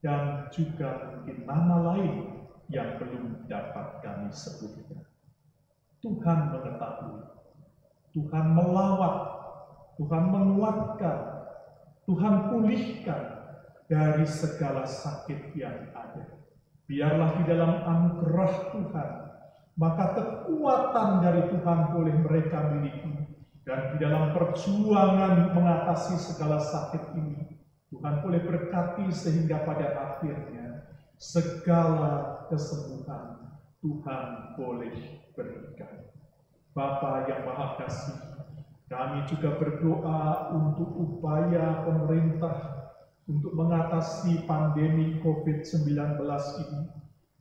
dan 0.00 0.48
juga 0.48 1.12
mungkin 1.12 1.44
nama 1.46 1.76
lain 1.94 2.29
yang 2.70 2.96
belum 3.02 3.50
dapat 3.50 4.00
kami 4.00 4.30
sebutkan. 4.30 5.02
Tuhan 6.00 6.54
mengetahui, 6.54 7.20
Tuhan 8.16 8.46
melawat, 8.56 9.16
Tuhan 10.00 10.24
menguatkan, 10.32 11.18
Tuhan 12.08 12.34
pulihkan 12.48 13.22
dari 13.90 14.24
segala 14.24 14.88
sakit 14.88 15.52
yang 15.52 15.92
ada. 15.92 16.40
Biarlah 16.88 17.30
di 17.36 17.44
dalam 17.44 17.72
anugerah 17.84 18.52
Tuhan, 18.72 19.10
maka 19.76 20.04
kekuatan 20.16 21.08
dari 21.20 21.42
Tuhan 21.52 21.78
boleh 21.92 22.16
mereka 22.24 22.70
miliki 22.72 23.30
dan 23.66 23.94
di 23.94 23.96
dalam 24.02 24.32
perjuangan 24.32 25.52
mengatasi 25.52 26.16
segala 26.16 26.58
sakit 26.58 27.12
ini, 27.14 27.60
Tuhan 27.92 28.24
boleh 28.24 28.40
berkati 28.40 29.12
sehingga 29.12 29.62
pada 29.68 30.16
akhirnya 30.16 30.90
segala 31.20 32.39
kesembuhan 32.50 33.54
Tuhan 33.80 34.58
boleh 34.58 35.24
berikan. 35.32 36.10
Bapa 36.76 37.26
yang 37.30 37.48
Maha 37.48 37.80
Kasih, 37.80 38.18
kami 38.90 39.24
juga 39.30 39.56
berdoa 39.56 40.52
untuk 40.54 40.90
upaya 40.98 41.86
pemerintah 41.86 42.86
untuk 43.30 43.54
mengatasi 43.54 44.44
pandemi 44.44 45.22
COVID-19 45.22 45.86
ini. 46.66 46.82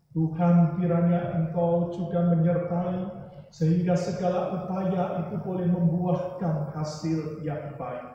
Tuhan 0.10 0.78
kiranya 0.78 1.38
Engkau 1.38 1.94
juga 1.94 2.34
menyertai 2.34 3.30
sehingga 3.50 3.98
segala 3.98 4.62
upaya 4.62 5.26
itu 5.26 5.38
boleh 5.42 5.66
membuahkan 5.70 6.74
hasil 6.74 7.42
yang 7.46 7.78
baik. 7.78 8.10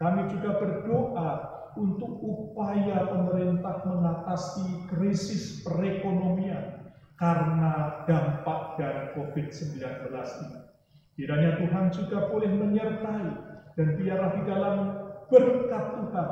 Kami 0.00 0.32
juga 0.32 0.56
berdoa 0.56 1.28
untuk 1.76 2.22
upaya 2.22 3.06
pemerintah 3.10 3.84
mengatasi 3.86 4.90
krisis 4.90 5.62
perekonomian 5.62 6.90
karena 7.20 8.02
dampak 8.08 8.80
dari 8.80 9.12
COVID-19 9.14 9.82
ini. 10.16 10.58
Kiranya 11.20 11.60
Tuhan 11.60 11.86
juga 11.92 12.32
boleh 12.32 12.48
menyertai 12.48 13.28
dan 13.76 13.88
biarlah 14.00 14.30
di 14.34 14.42
dalam 14.48 14.76
berkat 15.28 15.84
Tuhan, 16.00 16.30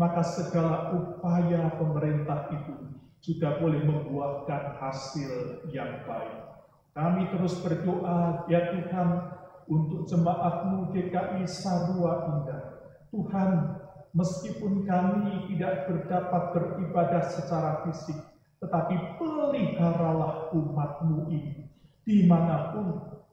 maka 0.00 0.22
segala 0.24 0.96
upaya 0.96 1.68
pemerintah 1.76 2.48
itu 2.48 2.74
juga 3.22 3.60
boleh 3.60 3.84
membuahkan 3.86 4.82
hasil 4.82 5.62
yang 5.70 6.02
baik. 6.08 6.42
Kami 6.92 7.28
terus 7.32 7.56
berdoa, 7.60 8.44
ya 8.50 8.72
Tuhan, 8.72 9.08
untuk 9.70 10.04
jemaatmu 10.10 10.90
DKI 10.92 11.46
Sarua 11.48 12.28
Indah. 12.28 12.62
Tuhan, 13.12 13.50
meskipun 14.12 14.84
kami 14.84 15.52
tidak 15.52 15.88
berdapat 15.88 16.42
beribadah 16.52 17.24
secara 17.28 17.84
fisik, 17.84 18.16
tetapi 18.60 19.18
peliharalah 19.18 20.52
umatmu 20.52 21.28
ini, 21.32 21.68
di 22.04 22.28
mana 22.28 22.72
pun 22.76 22.88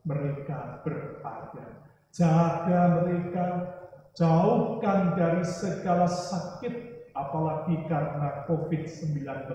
mereka 0.07 0.79
berada. 0.81 1.83
Jaga 2.09 3.05
mereka, 3.05 3.45
jauhkan 4.17 5.13
dari 5.13 5.45
segala 5.45 6.09
sakit, 6.09 7.07
apalagi 7.13 7.85
karena 7.85 8.47
COVID-19. 8.49 9.53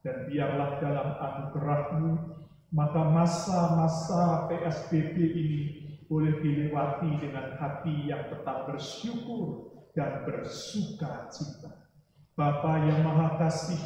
Dan 0.00 0.16
biarlah 0.32 0.80
dalam 0.80 1.08
anugerahmu 1.20 2.40
maka 2.70 3.02
masa-masa 3.02 4.46
PSBB 4.46 5.16
ini 5.18 5.60
boleh 6.06 6.38
dilewati 6.38 7.18
dengan 7.18 7.58
hati 7.58 8.10
yang 8.10 8.30
tetap 8.30 8.70
bersyukur 8.70 9.69
dan 9.94 10.22
bersuka 10.26 11.26
cita. 11.30 11.70
Bapa 12.38 12.88
yang 12.88 13.04
Maha 13.04 13.36
Kasih, 13.36 13.82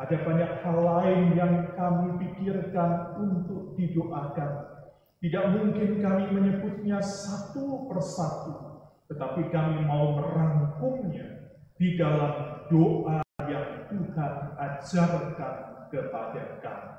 ada 0.00 0.16
banyak 0.26 0.50
hal 0.64 0.78
lain 0.82 1.38
yang 1.38 1.54
kami 1.78 2.18
pikirkan 2.18 3.14
untuk 3.20 3.78
didoakan. 3.78 4.82
Tidak 5.22 5.44
mungkin 5.54 6.02
kami 6.02 6.24
menyebutnya 6.34 6.98
satu 6.98 7.86
persatu, 7.86 8.82
tetapi 9.06 9.54
kami 9.54 9.86
mau 9.86 10.18
merangkumnya 10.18 11.54
di 11.78 11.94
dalam 11.94 12.66
doa 12.66 13.22
yang 13.46 13.86
Tuhan 13.86 14.34
ajarkan 14.58 15.54
kepada 15.94 16.42
kami. 16.58 16.90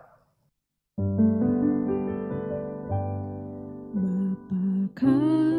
Bapa 4.14 4.88
kami 4.96 5.53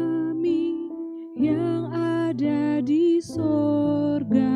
sorga, 3.35 4.55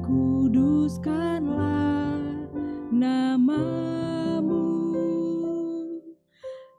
kuduskanlah 0.00 2.16
namamu. 2.88 4.64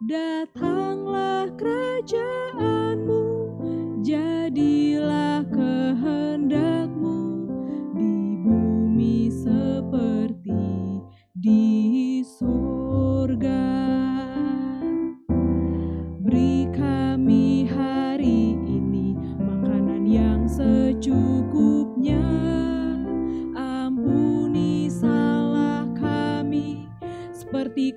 Datanglah 0.09 1.53
kerajaanmu 1.53 3.21
jadilah 4.01 5.45
kehendakmu 5.53 7.45
di 7.93 8.41
bumi 8.41 9.29
seperti 9.29 10.65
di 11.37 11.78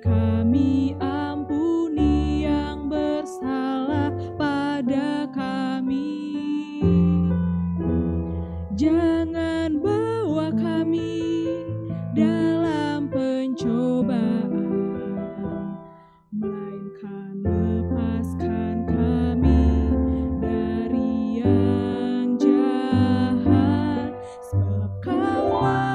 kami 0.03 0.99
ampuni 0.99 2.43
yang 2.43 2.91
bersalah 2.91 4.11
pada 4.35 5.31
kami. 5.31 6.43
Jangan 8.75 9.79
bawa 9.79 10.51
kami 10.59 11.47
dalam 12.11 13.07
pencobaan 13.07 14.51
melainkan 16.35 17.39
lepaskan 17.47 18.83
kami 18.83 19.63
dari 20.43 21.39
yang 21.39 22.35
jahat. 22.35 24.11
Sebab 24.51 24.91
kaulah 24.99 25.92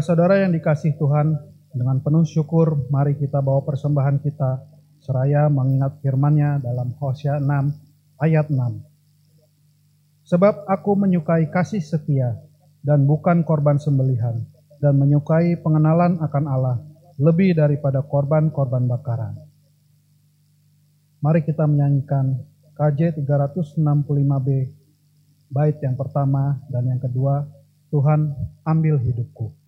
Saudara-saudara 0.00 0.48
yang 0.48 0.56
dikasih 0.56 0.96
Tuhan, 0.96 1.36
dengan 1.76 2.00
penuh 2.00 2.24
syukur 2.24 2.88
mari 2.88 3.20
kita 3.20 3.44
bawa 3.44 3.60
persembahan 3.68 4.24
kita 4.24 4.64
seraya 4.96 5.52
mengingat 5.52 6.00
firman-Nya 6.00 6.56
dalam 6.64 6.96
Hosea 6.96 7.36
6 7.36 8.16
ayat 8.16 8.48
6. 8.48 8.80
Sebab 10.24 10.64
aku 10.72 10.96
menyukai 10.96 11.52
kasih 11.52 11.84
setia 11.84 12.32
dan 12.80 13.04
bukan 13.04 13.44
korban 13.44 13.76
sembelihan 13.76 14.40
dan 14.80 14.96
menyukai 14.96 15.60
pengenalan 15.60 16.16
akan 16.24 16.44
Allah 16.48 16.80
lebih 17.20 17.52
daripada 17.52 18.00
korban-korban 18.00 18.88
bakaran. 18.88 19.36
Mari 21.20 21.44
kita 21.44 21.68
menyanyikan 21.68 22.40
KJ 22.72 23.20
365B 23.20 24.48
bait 25.52 25.76
yang 25.84 25.92
pertama 25.92 26.56
dan 26.72 26.88
yang 26.88 26.96
kedua 27.04 27.44
Tuhan 27.92 28.32
ambil 28.64 28.96
hidupku. 28.96 29.59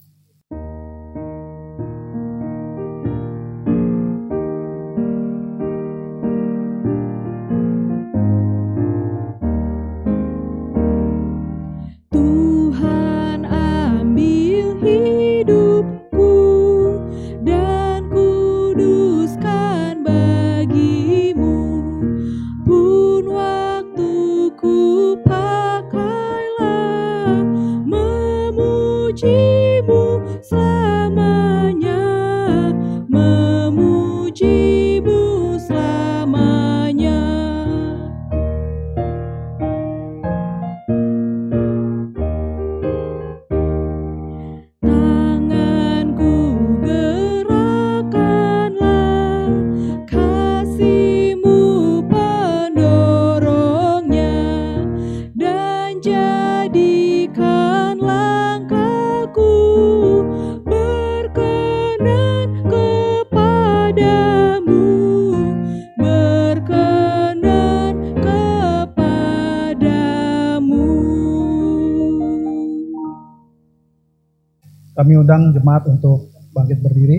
Kami 75.33 75.49
undang 75.49 75.57
jemaat 75.57 75.89
untuk 75.89 76.29
bangkit 76.53 76.79
berdiri. 76.85 77.19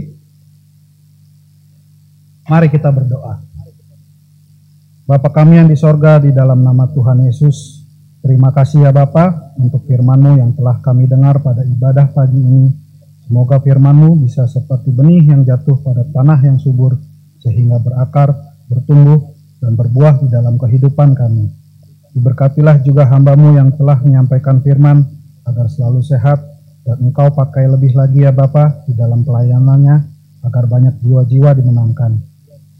Mari 2.45 2.69
kita 2.69 2.93
berdoa. 2.93 3.41
Bapa 5.09 5.33
kami 5.33 5.57
yang 5.57 5.65
di 5.65 5.73
sorga 5.73 6.21
di 6.21 6.29
dalam 6.29 6.61
nama 6.61 6.85
Tuhan 6.93 7.25
Yesus, 7.25 7.81
terima 8.21 8.53
kasih 8.53 8.85
ya 8.85 8.93
Bapa 8.93 9.57
untuk 9.57 9.89
firman-Mu 9.89 10.37
yang 10.37 10.53
telah 10.53 10.77
kami 10.85 11.09
dengar 11.09 11.41
pada 11.41 11.65
ibadah 11.65 12.13
pagi 12.13 12.37
ini. 12.37 12.69
Semoga 13.25 13.57
firman-Mu 13.57 14.21
bisa 14.21 14.45
seperti 14.45 14.93
benih 14.93 15.33
yang 15.33 15.41
jatuh 15.41 15.81
pada 15.81 16.05
tanah 16.05 16.37
yang 16.45 16.61
subur, 16.61 16.93
sehingga 17.41 17.81
berakar, 17.81 18.29
bertumbuh, 18.69 19.25
dan 19.57 19.73
berbuah 19.73 20.21
di 20.21 20.29
dalam 20.29 20.61
kehidupan 20.61 21.17
kami. 21.17 21.49
Diberkatilah 22.13 22.77
juga 22.85 23.09
hambamu 23.09 23.57
yang 23.57 23.73
telah 23.73 23.97
menyampaikan 24.05 24.61
firman, 24.61 25.01
agar 25.49 25.65
selalu 25.65 26.05
sehat, 26.05 26.52
dan 26.83 26.99
engkau 26.99 27.31
pakai 27.31 27.71
lebih 27.71 27.95
lagi 27.95 28.27
ya 28.27 28.35
Bapa 28.35 28.83
di 28.83 28.93
dalam 28.93 29.23
pelayanannya, 29.23 29.95
agar 30.43 30.67
banyak 30.67 30.99
jiwa-jiwa 30.99 31.55
dimenangkan. 31.55 32.19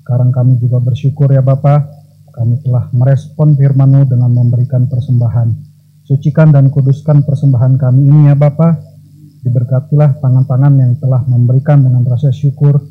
Sekarang 0.04 0.36
kami 0.36 0.60
juga 0.60 0.84
bersyukur 0.84 1.32
ya 1.32 1.39
Bapa, 1.39 1.88
kami 2.36 2.60
telah 2.60 2.91
merespon 2.91 3.56
firman-Mu 3.56 4.04
dengan 4.12 4.32
memberikan 4.36 4.91
persembahan. 4.91 5.72
Sucikan 6.04 6.51
dan 6.51 6.68
kuduskan 6.68 7.24
persembahan 7.24 7.80
kami 7.80 8.12
ini 8.12 8.22
ya 8.28 8.36
Bapa. 8.36 8.76
Diberkatilah 9.43 10.20
tangan-tangan 10.20 10.74
yang 10.76 10.93
telah 10.99 11.24
memberikan 11.24 11.80
dengan 11.80 12.04
rasa 12.04 12.36
syukur. 12.36 12.84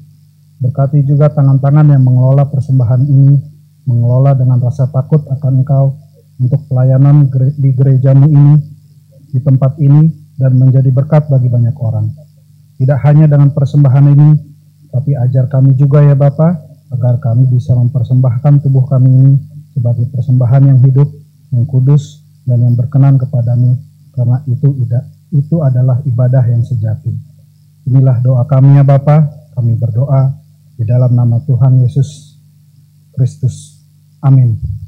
Berkati 0.62 1.04
juga 1.04 1.28
tangan-tangan 1.28 1.92
yang 1.92 2.00
mengelola 2.00 2.48
persembahan 2.48 3.02
ini, 3.04 3.34
mengelola 3.84 4.32
dengan 4.32 4.62
rasa 4.62 4.88
takut 4.88 5.26
akan 5.28 5.60
Engkau 5.60 5.98
untuk 6.40 6.64
pelayanan 6.70 7.28
di 7.58 7.70
gerejamu 7.76 8.30
ini, 8.30 8.54
di 9.28 9.40
tempat 9.42 9.76
ini, 9.82 10.21
dan 10.36 10.56
menjadi 10.56 10.88
berkat 10.88 11.28
bagi 11.28 11.48
banyak 11.48 11.76
orang. 11.80 12.08
Tidak 12.80 12.98
hanya 13.04 13.28
dengan 13.28 13.52
persembahan 13.52 14.06
ini, 14.10 14.30
tapi 14.90 15.16
ajar 15.16 15.48
kami 15.48 15.76
juga 15.76 16.02
ya 16.02 16.16
Bapa, 16.16 16.58
agar 16.92 17.16
kami 17.22 17.48
bisa 17.48 17.72
mempersembahkan 17.72 18.60
tubuh 18.64 18.84
kami 18.84 19.10
ini 19.10 19.34
sebagai 19.72 20.08
persembahan 20.12 20.62
yang 20.68 20.78
hidup, 20.84 21.08
yang 21.52 21.64
kudus, 21.64 22.20
dan 22.44 22.60
yang 22.60 22.74
berkenan 22.74 23.16
kepadamu, 23.16 23.78
karena 24.12 24.42
itu 24.50 24.68
tidak 24.84 25.04
itu 25.32 25.64
adalah 25.64 25.96
ibadah 26.04 26.44
yang 26.44 26.60
sejati. 26.60 27.12
Inilah 27.88 28.20
doa 28.20 28.44
kami 28.44 28.76
ya 28.76 28.84
Bapa, 28.84 29.32
kami 29.56 29.80
berdoa 29.80 30.36
di 30.76 30.84
dalam 30.84 31.16
nama 31.16 31.40
Tuhan 31.42 31.80
Yesus 31.80 32.36
Kristus. 33.16 33.80
Amin. 34.20 34.81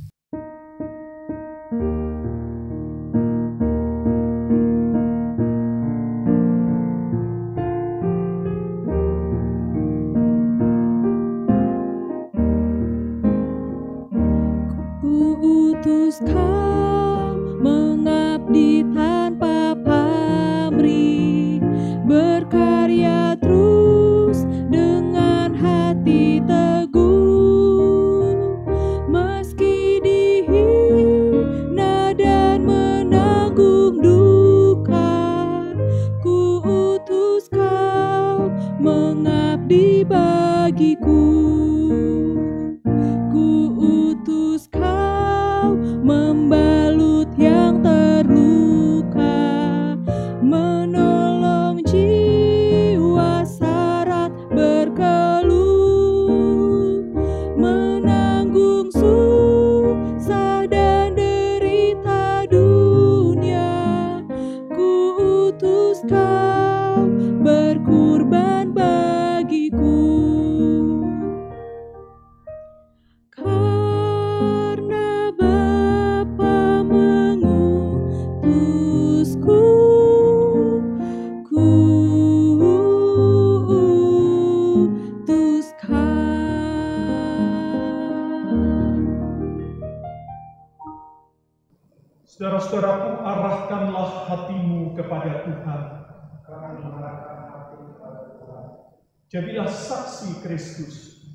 Jadilah 99.35 99.67
saksi 99.67 100.47
Kristus. 100.47 101.27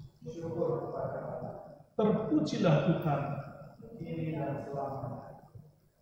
Terpujilah 1.99 2.75
Tuhan. 2.87 3.21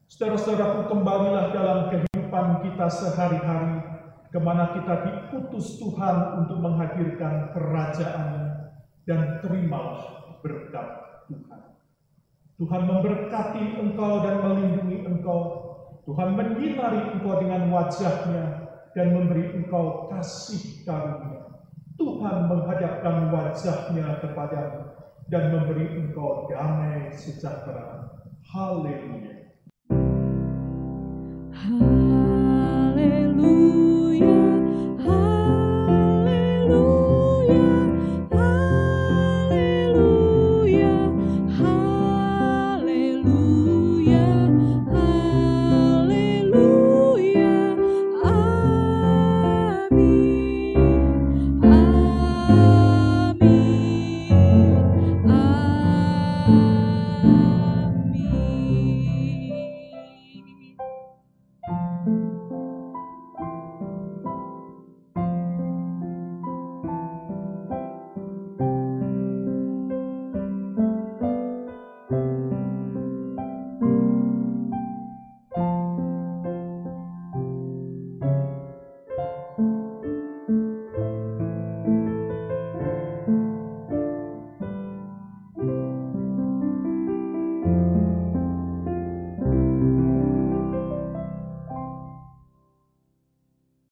Saudara-saudaraku, 0.06 0.94
kembalilah 0.94 1.50
dalam 1.50 1.90
kehidupan 1.90 2.62
kita 2.62 2.86
sehari-hari, 2.94 3.82
ke 4.30 4.38
mana 4.38 4.78
kita 4.78 4.94
diutus 5.10 5.82
Tuhan 5.82 6.46
untuk 6.46 6.62
menghadirkan 6.62 7.50
kerajaan 7.58 8.30
dan 9.10 9.42
terimalah 9.42 10.38
berkat 10.46 10.88
Tuhan. 11.34 11.62
Tuhan 12.62 12.82
memberkati 12.86 13.64
engkau 13.82 14.22
dan 14.22 14.46
melindungi 14.46 15.02
engkau. 15.02 15.42
Tuhan 16.06 16.38
menyinari 16.38 17.18
engkau 17.18 17.42
dengan 17.42 17.74
wajahnya 17.74 18.70
dan 18.94 19.18
memberi 19.18 19.50
engkau 19.58 20.14
kasih 20.14 20.86
karunia. 20.86 21.37
Tuhan 21.98 22.38
menghadapkan 22.46 23.34
wajahnya 23.34 24.22
kepadamu 24.22 24.82
dan 25.28 25.44
memberi 25.50 25.86
engkau 25.98 26.46
damai 26.48 27.10
sejahtera. 27.12 28.14
Haleluya. 28.48 29.52
Haleluya. 31.52 32.07